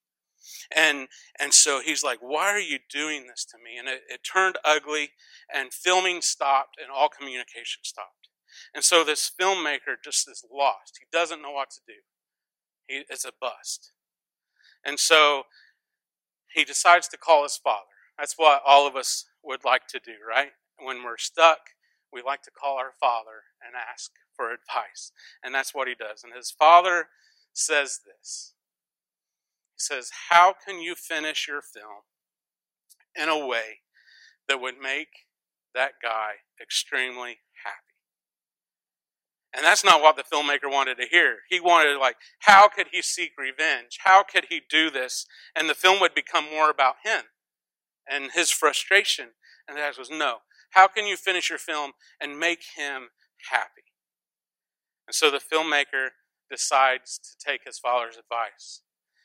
And 0.75 1.07
and 1.39 1.53
so 1.53 1.81
he's 1.81 2.03
like, 2.03 2.19
"Why 2.19 2.47
are 2.47 2.59
you 2.59 2.79
doing 2.89 3.27
this 3.27 3.45
to 3.45 3.57
me?" 3.57 3.77
And 3.77 3.87
it, 3.87 4.03
it 4.09 4.21
turned 4.23 4.57
ugly, 4.65 5.11
and 5.53 5.73
filming 5.73 6.21
stopped, 6.21 6.77
and 6.81 6.91
all 6.91 7.09
communication 7.09 7.83
stopped. 7.83 8.29
And 8.73 8.83
so 8.83 9.03
this 9.03 9.31
filmmaker 9.39 9.95
just 10.03 10.29
is 10.29 10.45
lost. 10.51 10.99
He 10.99 11.05
doesn't 11.11 11.41
know 11.41 11.51
what 11.51 11.69
to 11.71 11.81
do. 11.87 11.99
He 12.87 13.03
is 13.09 13.25
a 13.25 13.31
bust. 13.39 13.93
And 14.83 14.99
so 14.99 15.43
he 16.53 16.63
decides 16.63 17.07
to 17.09 17.17
call 17.17 17.43
his 17.43 17.57
father. 17.57 17.85
That's 18.17 18.37
what 18.37 18.61
all 18.65 18.87
of 18.87 18.95
us 18.95 19.25
would 19.43 19.63
like 19.65 19.87
to 19.87 19.99
do, 19.99 20.13
right? 20.27 20.51
When 20.83 21.03
we're 21.03 21.17
stuck, 21.17 21.59
we 22.11 22.21
like 22.21 22.41
to 22.43 22.51
call 22.51 22.77
our 22.77 22.93
father 22.99 23.43
and 23.65 23.75
ask 23.75 24.11
for 24.35 24.51
advice. 24.51 25.11
And 25.43 25.53
that's 25.53 25.73
what 25.73 25.87
he 25.87 25.95
does. 25.95 26.23
And 26.23 26.33
his 26.35 26.51
father 26.51 27.07
says 27.53 27.99
this 28.05 28.53
He 29.75 29.79
says, 29.79 30.11
How 30.29 30.53
can 30.65 30.81
you 30.81 30.95
finish 30.95 31.47
your 31.47 31.61
film 31.61 32.03
in 33.15 33.29
a 33.29 33.45
way 33.45 33.79
that 34.47 34.61
would 34.61 34.79
make 34.81 35.25
that 35.73 35.93
guy 36.01 36.31
extremely 36.61 37.39
happy? 37.63 37.91
And 39.53 39.65
that's 39.65 39.83
not 39.83 40.01
what 40.01 40.15
the 40.15 40.23
filmmaker 40.23 40.71
wanted 40.71 40.95
to 40.95 41.07
hear. 41.09 41.39
He 41.49 41.59
wanted, 41.59 41.97
like, 41.97 42.15
how 42.39 42.69
could 42.69 42.87
he 42.91 43.01
seek 43.01 43.31
revenge? 43.37 43.99
How 44.03 44.23
could 44.23 44.45
he 44.49 44.61
do 44.69 44.89
this? 44.89 45.25
And 45.55 45.69
the 45.69 45.75
film 45.75 45.99
would 45.99 46.15
become 46.15 46.45
more 46.49 46.69
about 46.69 46.95
him 47.03 47.23
and 48.09 48.31
his 48.31 48.49
frustration. 48.49 49.29
And 49.67 49.75
the 49.75 49.81
guy 49.81 49.91
goes, 49.95 50.09
no, 50.09 50.37
how 50.71 50.87
can 50.87 51.05
you 51.05 51.17
finish 51.17 51.49
your 51.49 51.59
film 51.59 51.91
and 52.19 52.39
make 52.39 52.63
him 52.75 53.09
happy? 53.49 53.91
And 55.07 55.15
so 55.15 55.29
the 55.29 55.39
filmmaker 55.39 56.09
decides 56.49 57.17
to 57.19 57.45
take 57.45 57.61
his 57.65 57.79
father's 57.79 58.17
advice. 58.17 58.81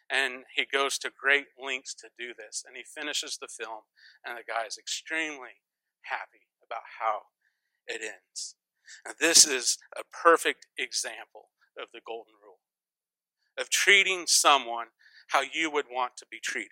And 0.08 0.44
he 0.54 0.64
goes 0.64 0.98
to 0.98 1.10
great 1.10 1.46
lengths 1.60 1.94
to 1.94 2.08
do 2.16 2.28
this. 2.36 2.62
And 2.66 2.76
he 2.76 2.84
finishes 2.84 3.38
the 3.40 3.48
film, 3.48 3.82
and 4.24 4.38
the 4.38 4.44
guy 4.46 4.66
is 4.66 4.78
extremely 4.78 5.62
happy 6.02 6.46
about 6.64 6.82
how 7.00 7.22
it 7.86 8.00
ends. 8.02 8.54
Now, 9.04 9.12
this 9.18 9.46
is 9.46 9.78
a 9.96 10.02
perfect 10.04 10.66
example 10.78 11.50
of 11.80 11.88
the 11.92 12.00
golden 12.06 12.34
rule 12.42 12.60
of 13.58 13.70
treating 13.70 14.24
someone 14.26 14.88
how 15.28 15.42
you 15.52 15.70
would 15.70 15.86
want 15.90 16.16
to 16.18 16.26
be 16.30 16.38
treated. 16.40 16.70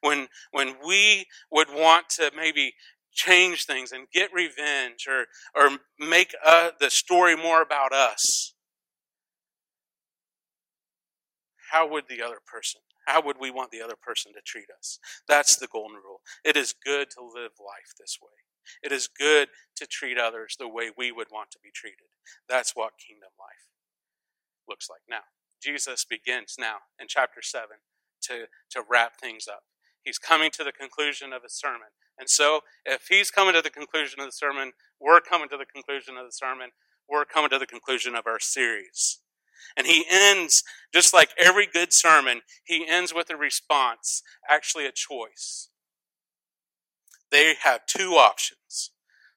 When, 0.00 0.28
when 0.50 0.74
we 0.84 1.26
would 1.52 1.68
want 1.72 2.08
to 2.10 2.32
maybe 2.36 2.74
change 3.12 3.64
things 3.64 3.92
and 3.92 4.06
get 4.12 4.32
revenge 4.32 5.06
or, 5.08 5.26
or 5.54 5.78
make 5.98 6.34
uh, 6.44 6.70
the 6.80 6.90
story 6.90 7.36
more 7.36 7.62
about 7.62 7.92
us, 7.92 8.54
how 11.72 11.88
would 11.88 12.04
the 12.08 12.22
other 12.22 12.38
person, 12.46 12.80
how 13.06 13.22
would 13.22 13.36
we 13.40 13.50
want 13.50 13.70
the 13.70 13.82
other 13.82 13.96
person 14.00 14.32
to 14.32 14.40
treat 14.44 14.68
us? 14.76 14.98
That's 15.28 15.56
the 15.56 15.66
golden 15.66 15.96
rule. 15.96 16.20
It 16.44 16.56
is 16.56 16.74
good 16.84 17.10
to 17.10 17.20
live 17.20 17.52
life 17.60 17.92
this 17.98 18.18
way. 18.22 18.32
It 18.82 18.92
is 18.92 19.08
good 19.08 19.48
to 19.76 19.86
treat 19.86 20.18
others 20.18 20.56
the 20.58 20.68
way 20.68 20.90
we 20.96 21.10
would 21.12 21.28
want 21.32 21.50
to 21.52 21.58
be 21.62 21.70
treated. 21.74 22.08
That's 22.48 22.76
what 22.76 22.92
kingdom 22.98 23.30
life 23.38 23.68
looks 24.68 24.88
like. 24.90 25.00
Now, 25.08 25.24
Jesus 25.62 26.04
begins 26.04 26.56
now 26.58 26.76
in 27.00 27.06
chapter 27.08 27.42
7 27.42 27.66
to, 28.22 28.46
to 28.70 28.82
wrap 28.88 29.18
things 29.20 29.48
up. 29.48 29.62
He's 30.02 30.18
coming 30.18 30.50
to 30.52 30.64
the 30.64 30.72
conclusion 30.72 31.32
of 31.32 31.42
his 31.42 31.54
sermon. 31.54 31.88
And 32.18 32.28
so, 32.28 32.60
if 32.84 33.06
he's 33.08 33.30
coming 33.30 33.54
to 33.54 33.62
the 33.62 33.70
conclusion 33.70 34.20
of 34.20 34.26
the 34.26 34.32
sermon, 34.32 34.72
we're 35.00 35.20
coming 35.20 35.48
to 35.50 35.56
the 35.56 35.66
conclusion 35.66 36.16
of 36.16 36.26
the 36.26 36.32
sermon, 36.32 36.70
we're 37.08 37.24
coming 37.24 37.50
to 37.50 37.58
the 37.58 37.66
conclusion 37.66 38.14
of 38.14 38.26
our 38.26 38.40
series. 38.40 39.20
And 39.76 39.86
he 39.86 40.04
ends, 40.10 40.64
just 40.92 41.12
like 41.12 41.30
every 41.38 41.66
good 41.66 41.92
sermon, 41.92 42.40
he 42.64 42.86
ends 42.88 43.14
with 43.14 43.30
a 43.30 43.36
response, 43.36 44.22
actually 44.48 44.86
a 44.86 44.92
choice. 44.92 45.68
They 47.30 47.54
have 47.62 47.86
two 47.86 48.12
options 48.12 48.90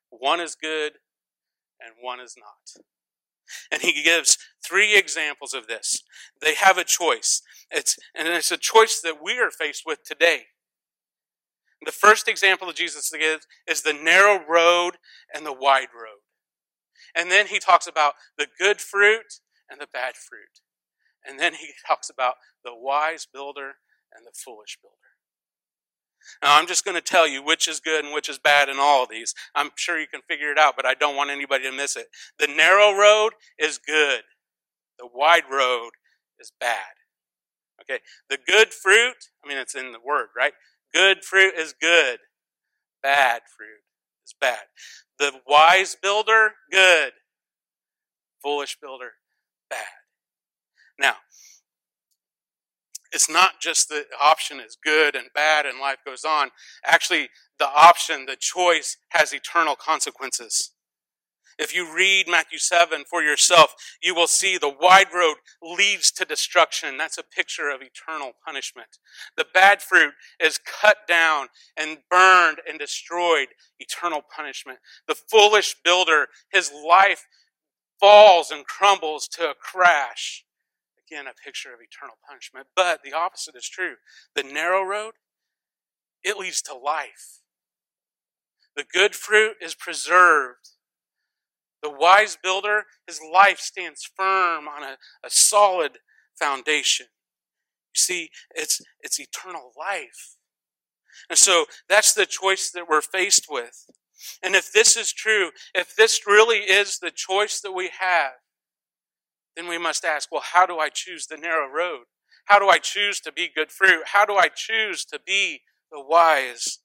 one 0.10 0.42
is 0.42 0.56
good, 0.56 0.94
and 1.80 1.96
one 2.02 2.20
is 2.20 2.36
not. 2.38 2.84
And 3.72 3.82
he 3.82 4.04
gives 4.04 4.38
three 4.64 4.96
examples 4.96 5.54
of 5.54 5.68
this. 5.68 6.04
They 6.42 6.56
have 6.56 6.78
a 6.78 6.84
choice. 6.84 7.42
It's, 7.70 7.98
and 8.14 8.28
it's 8.28 8.52
a 8.52 8.58
choice 8.58 9.02
that 9.02 9.24
we 9.24 9.40
are 9.40 9.50
faced 9.50 9.84
with 9.86 10.04
today. 10.04 10.48
The 11.86 11.92
first 11.92 12.28
example 12.28 12.68
that 12.68 12.76
Jesus 12.76 13.10
gives 13.10 13.48
is 13.68 13.82
the 13.82 13.94
narrow 13.94 14.44
road 14.48 14.98
and 15.34 15.46
the 15.46 15.54
wide 15.54 15.88
road. 15.94 16.22
And 17.16 17.32
then 17.32 17.48
he 17.48 17.60
talks 17.60 17.88
about 17.88 18.14
the 18.38 18.48
good 18.60 18.80
fruit 18.80 19.40
and 19.70 19.82
the 19.82 19.88
bad 19.92 20.16
fruit. 20.16 20.62
And 21.26 21.40
then 21.40 21.54
he 21.56 21.70
talks 21.88 22.10
about 22.10 22.36
the 22.64 22.76
wise 22.76 23.28
builder 23.32 23.74
and 24.14 24.26
the 24.26 24.32
foolish 24.34 24.78
builder. 24.82 24.96
Now, 26.44 26.58
I'm 26.58 26.68
just 26.68 26.86
going 26.86 26.96
to 26.96 27.02
tell 27.02 27.28
you 27.28 27.44
which 27.44 27.68
is 27.68 27.80
good 27.80 28.06
and 28.06 28.14
which 28.14 28.30
is 28.30 28.38
bad 28.38 28.70
in 28.70 28.78
all 28.80 29.04
of 29.04 29.10
these. 29.10 29.34
I'm 29.56 29.72
sure 29.76 30.00
you 30.00 30.08
can 30.08 30.22
figure 30.28 30.52
it 30.52 30.58
out, 30.60 30.76
but 30.76 30.86
I 30.86 30.94
don't 30.94 31.16
want 31.16 31.32
anybody 31.32 31.64
to 31.64 31.72
miss 31.72 31.96
it. 31.96 32.08
The 32.38 32.48
narrow 32.48 32.96
road 32.96 33.34
is 33.58 33.80
good, 33.80 34.22
the 35.00 35.08
wide 35.12 35.44
road 35.52 35.92
is 36.40 36.52
bad. 36.60 36.94
Okay, 37.82 38.00
the 38.30 38.38
good 38.38 38.72
fruit, 38.72 39.16
I 39.44 39.48
mean, 39.48 39.58
it's 39.58 39.74
in 39.74 39.92
the 39.92 40.00
word, 40.00 40.28
right? 40.38 40.54
Good 40.94 41.24
fruit 41.24 41.54
is 41.58 41.74
good, 41.80 42.20
bad 43.02 43.42
fruit 43.56 43.82
is 44.26 44.36
bad. 44.40 44.64
The 45.20 45.34
wise 45.48 45.96
builder, 46.02 46.52
good. 46.72 47.14
Foolish 48.42 48.78
builder, 48.82 49.12
bad. 49.70 49.80
Now, 51.00 51.16
it's 53.12 53.30
not 53.30 53.60
just 53.62 53.90
the 53.90 54.06
option 54.22 54.60
is 54.60 54.78
good 54.84 55.16
and 55.16 55.28
bad 55.36 55.66
and 55.66 55.80
life 55.80 55.98
goes 56.06 56.24
on. 56.24 56.50
Actually, 56.86 57.30
the 57.60 57.68
option, 57.68 58.26
the 58.26 58.38
choice 58.40 58.98
has 59.10 59.34
eternal 59.34 59.76
consequences. 59.76 60.72
If 61.62 61.76
you 61.76 61.96
read 61.96 62.28
Matthew 62.28 62.58
7 62.58 63.04
for 63.08 63.22
yourself, 63.22 63.76
you 64.02 64.16
will 64.16 64.26
see 64.26 64.58
the 64.58 64.76
wide 64.82 65.14
road 65.14 65.36
leads 65.62 66.10
to 66.14 66.26
destruction. 66.26 66.98
That's 66.98 67.20
a 67.20 67.24
picture 67.24 67.70
of 67.70 67.82
eternal 67.84 68.32
punishment. 68.44 68.98
The 69.38 69.46
bad 69.54 69.80
fruit 69.80 70.14
is 70.44 70.58
cut 70.58 70.98
down 71.08 71.50
and 71.78 72.00
burned 72.10 72.58
and 72.68 72.80
destroyed, 72.80 73.50
eternal 73.80 74.22
punishment. 74.36 74.80
The 75.08 75.14
foolish 75.14 75.76
builder, 75.86 76.30
his 76.52 76.72
life 76.74 77.28
falls 78.00 78.50
and 78.50 78.66
crumbles 78.66 79.28
to 79.34 79.52
a 79.52 79.54
crash 79.54 80.44
again 81.08 81.28
a 81.28 81.46
picture 81.46 81.70
of 81.70 81.80
eternal 81.80 82.16
punishment. 82.28 82.68
But 82.76 83.02
the 83.04 83.14
opposite 83.14 83.56
is 83.56 83.70
true. 83.70 83.96
The 84.36 84.44
narrow 84.44 84.82
road, 84.82 85.14
it 86.24 86.38
leads 86.38 86.64
to 86.64 86.74
life. 86.74 87.42
The 88.76 88.86
good 88.92 89.14
fruit 89.14 89.58
is 89.62 89.76
preserved. 89.76 90.72
The 91.82 91.90
wise 91.90 92.38
builder, 92.42 92.84
his 93.08 93.20
life 93.34 93.60
stands 93.60 94.10
firm 94.16 94.68
on 94.68 94.84
a, 94.84 94.98
a 95.26 95.30
solid 95.30 96.00
foundation. 96.38 97.08
You 97.94 98.00
see, 98.00 98.30
it's, 98.56 98.82
it's 99.02 99.20
eternal 99.20 99.72
life. 99.78 100.36
And 101.30 101.38
so 101.38 101.66
that's 101.90 102.14
the 102.14 102.26
choice 102.26 102.72
that 102.72 102.88
we're 102.90 103.02
faced 103.02 103.48
with. 103.50 103.86
And 104.44 104.56
if 104.56 104.72
this 104.72 104.96
is 104.96 105.12
true, 105.12 105.52
if 105.74 105.96
this 105.96 106.22
really 106.28 106.60
is 106.60 107.00
the 107.00 107.12
choice 107.12 107.60
that 107.62 107.72
we 107.72 107.90
have, 108.00 108.34
then 109.56 109.68
we 109.68 109.78
must 109.78 110.06
ask, 110.06 110.30
well, 110.32 110.44
how 110.54 110.66
do 110.66 110.78
I 110.78 110.90
choose 110.90 111.28
the 111.28 111.38
narrow 111.38 111.68
road? 111.68 112.06
How 112.46 112.60
do 112.60 112.70
I 112.70 112.78
choose 112.78 113.20
to 113.22 113.32
be 113.32 113.50
good 113.54 113.72
fruit? 113.72 114.04
How 114.08 114.26
do 114.26 114.36
I 114.36 114.48
choose 114.48 115.06
to 115.06 115.20
be 115.26 115.62
the 115.92 116.02
wise 116.02 116.80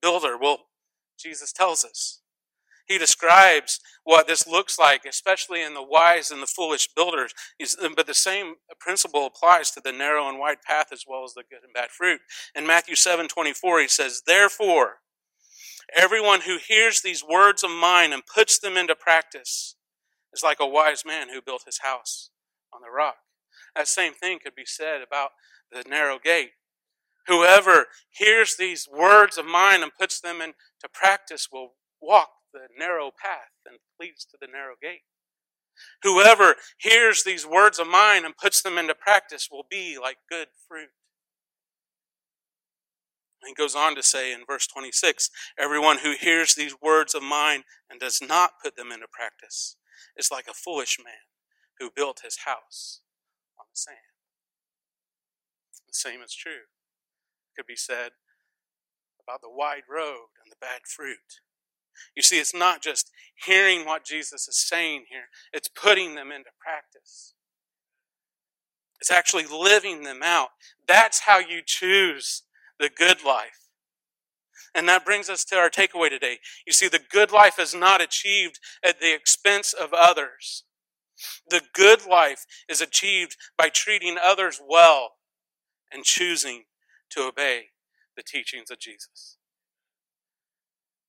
builder? 0.00 0.36
Well, 0.38 0.66
Jesus 1.18 1.52
tells 1.52 1.84
us. 1.84 2.20
He 2.86 2.98
describes 2.98 3.80
what 4.04 4.28
this 4.28 4.46
looks 4.46 4.78
like, 4.78 5.04
especially 5.04 5.62
in 5.62 5.74
the 5.74 5.82
wise 5.82 6.30
and 6.30 6.40
the 6.40 6.46
foolish 6.46 6.88
builders. 6.94 7.34
But 7.96 8.06
the 8.06 8.14
same 8.14 8.54
principle 8.78 9.26
applies 9.26 9.72
to 9.72 9.80
the 9.80 9.92
narrow 9.92 10.28
and 10.28 10.38
wide 10.38 10.62
path 10.62 10.86
as 10.92 11.04
well 11.06 11.24
as 11.24 11.34
the 11.34 11.42
good 11.50 11.64
and 11.64 11.74
bad 11.74 11.90
fruit. 11.90 12.20
In 12.54 12.66
Matthew 12.66 12.94
7 12.94 13.26
24, 13.26 13.80
he 13.80 13.88
says, 13.88 14.22
Therefore, 14.24 14.98
everyone 15.96 16.42
who 16.42 16.58
hears 16.64 17.00
these 17.00 17.24
words 17.24 17.64
of 17.64 17.70
mine 17.70 18.12
and 18.12 18.22
puts 18.24 18.58
them 18.58 18.76
into 18.76 18.94
practice 18.94 19.74
is 20.32 20.44
like 20.44 20.58
a 20.60 20.66
wise 20.66 21.04
man 21.04 21.28
who 21.32 21.42
built 21.42 21.64
his 21.66 21.80
house 21.80 22.30
on 22.72 22.82
the 22.82 22.90
rock. 22.90 23.16
That 23.74 23.88
same 23.88 24.14
thing 24.14 24.38
could 24.42 24.54
be 24.54 24.64
said 24.64 25.02
about 25.02 25.30
the 25.72 25.82
narrow 25.88 26.18
gate. 26.22 26.50
Whoever 27.26 27.86
hears 28.10 28.56
these 28.56 28.86
words 28.88 29.36
of 29.36 29.46
mine 29.46 29.82
and 29.82 29.90
puts 29.98 30.20
them 30.20 30.40
into 30.40 30.54
practice 30.92 31.48
will 31.52 31.72
walk 32.00 32.30
the 32.56 32.68
narrow 32.78 33.10
path 33.10 33.52
and 33.66 33.78
leads 34.00 34.24
to 34.24 34.38
the 34.40 34.46
narrow 34.46 34.74
gate. 34.80 35.02
Whoever 36.02 36.56
hears 36.78 37.22
these 37.22 37.46
words 37.46 37.78
of 37.78 37.86
mine 37.86 38.24
and 38.24 38.36
puts 38.36 38.62
them 38.62 38.78
into 38.78 38.94
practice 38.94 39.48
will 39.50 39.66
be 39.68 39.98
like 40.00 40.16
good 40.30 40.48
fruit. 40.66 40.90
And 43.42 43.48
he 43.48 43.54
goes 43.54 43.76
on 43.76 43.94
to 43.96 44.02
say 44.02 44.32
in 44.32 44.40
verse 44.46 44.66
26 44.66 45.30
Everyone 45.58 45.98
who 45.98 46.14
hears 46.18 46.54
these 46.54 46.74
words 46.80 47.14
of 47.14 47.22
mine 47.22 47.64
and 47.90 48.00
does 48.00 48.20
not 48.26 48.52
put 48.62 48.76
them 48.76 48.90
into 48.90 49.06
practice 49.10 49.76
is 50.16 50.30
like 50.30 50.46
a 50.48 50.54
foolish 50.54 50.96
man 50.98 51.28
who 51.78 51.90
built 51.94 52.22
his 52.24 52.38
house 52.46 53.00
on 53.58 53.66
the 53.70 53.76
sand. 53.76 53.98
The 55.86 55.92
same 55.92 56.22
is 56.22 56.34
true. 56.34 56.52
It 57.52 57.56
Could 57.56 57.66
be 57.66 57.76
said 57.76 58.12
about 59.22 59.42
the 59.42 59.50
wide 59.50 59.84
road 59.90 60.32
and 60.42 60.50
the 60.50 60.56
bad 60.60 60.82
fruit. 60.86 61.40
You 62.14 62.22
see, 62.22 62.38
it's 62.38 62.54
not 62.54 62.82
just 62.82 63.10
hearing 63.44 63.84
what 63.84 64.04
Jesus 64.04 64.48
is 64.48 64.58
saying 64.58 65.06
here, 65.10 65.28
it's 65.52 65.68
putting 65.68 66.14
them 66.14 66.30
into 66.30 66.50
practice. 66.60 67.34
It's 69.00 69.10
actually 69.10 69.44
living 69.44 70.02
them 70.02 70.22
out. 70.22 70.48
That's 70.88 71.20
how 71.20 71.38
you 71.38 71.60
choose 71.64 72.42
the 72.78 72.88
good 72.88 73.24
life. 73.24 73.68
And 74.74 74.88
that 74.88 75.04
brings 75.04 75.30
us 75.30 75.44
to 75.46 75.56
our 75.56 75.70
takeaway 75.70 76.10
today. 76.10 76.38
You 76.66 76.72
see, 76.72 76.88
the 76.88 77.00
good 77.10 77.30
life 77.30 77.58
is 77.58 77.74
not 77.74 78.02
achieved 78.02 78.58
at 78.84 79.00
the 79.00 79.14
expense 79.14 79.72
of 79.72 79.92
others. 79.92 80.64
The 81.48 81.62
good 81.72 82.06
life 82.06 82.44
is 82.68 82.82
achieved 82.82 83.36
by 83.56 83.70
treating 83.70 84.16
others 84.22 84.60
well 84.66 85.12
and 85.90 86.04
choosing 86.04 86.64
to 87.10 87.22
obey 87.22 87.66
the 88.16 88.22
teachings 88.22 88.70
of 88.70 88.78
Jesus. 88.78 89.38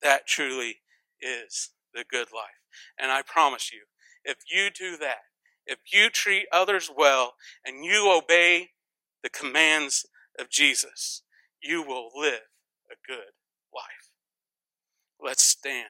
That 0.02 0.28
truly 0.28 0.78
is 1.22 1.70
the 1.94 2.06
good 2.10 2.28
life. 2.34 2.62
And 3.00 3.12
I 3.12 3.22
promise 3.22 3.72
you, 3.72 3.82
if 4.24 4.38
you 4.52 4.70
do 4.70 4.98
that, 4.98 5.24
if 5.66 5.80
you 5.92 6.10
treat 6.10 6.48
others 6.52 6.90
well 6.96 7.36
and 7.66 7.84
you 7.84 8.12
obey 8.16 8.70
the 9.24 9.30
commands 9.30 10.06
of 10.40 10.50
Jesus, 10.50 11.24
you 11.62 11.82
will 11.82 12.10
live 12.16 12.48
a 12.92 12.96
good 13.08 13.34
life. 13.74 14.12
Let's 15.20 15.44
stand. 15.44 15.90